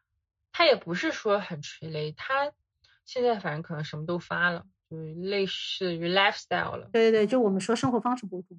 [0.51, 2.53] 他也不是说很垂泪，他。
[3.05, 6.88] 现在反正可能什么都发了，就类似于 lifestyle 了。
[6.93, 8.57] 对对对，就我们说生活方式博主。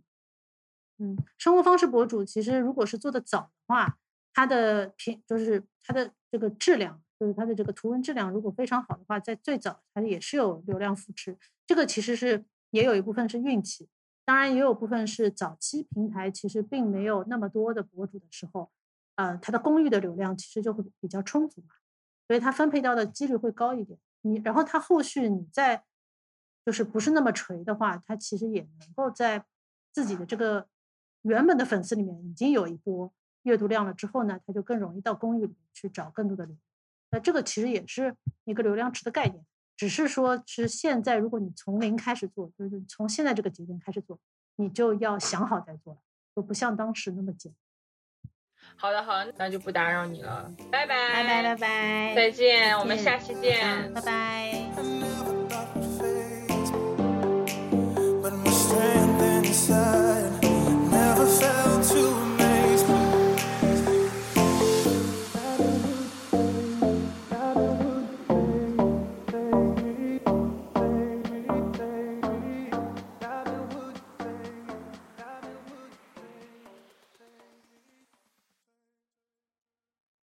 [0.99, 3.97] 嗯，生活方式博主其实如果是做的早的话，
[4.33, 11.37] 它的品就是它的这个质量，就是它的这个图文质量如果非常好的话，在最早它也是有流量扶持。
[11.65, 13.87] 这个其实是也有一部分是运气，
[14.25, 18.71] 当然也有部分是早期平台其实并没有那么多的博主的时候，
[19.15, 21.75] 呃，它的公域的流量其实就会比较充足嘛，
[22.27, 23.99] 所以它分配到的几率会高一点。
[24.21, 25.83] 你然后它后续你再
[26.65, 29.43] 就是不是那么垂的话，它其实也能够在
[29.91, 30.67] 自己的这个
[31.23, 36.61] 原本的粉丝里面已经有一波阅读量了之后呢，它就更容易到公域里面去找更多的流量。
[37.11, 38.15] 那这个其实也是
[38.45, 39.45] 一个流量池的概念，
[39.75, 44.19] 只是说，是现在如果你从零开始做，就是从现在这个节点开始做，
[44.55, 45.99] 你就要想好再做了，
[46.35, 47.57] 就不像当时那么简单。
[48.75, 54.69] 好的，好的，那就不打扰你了，拜拜，拜拜，拜拜，再见，我们下期见，拜拜。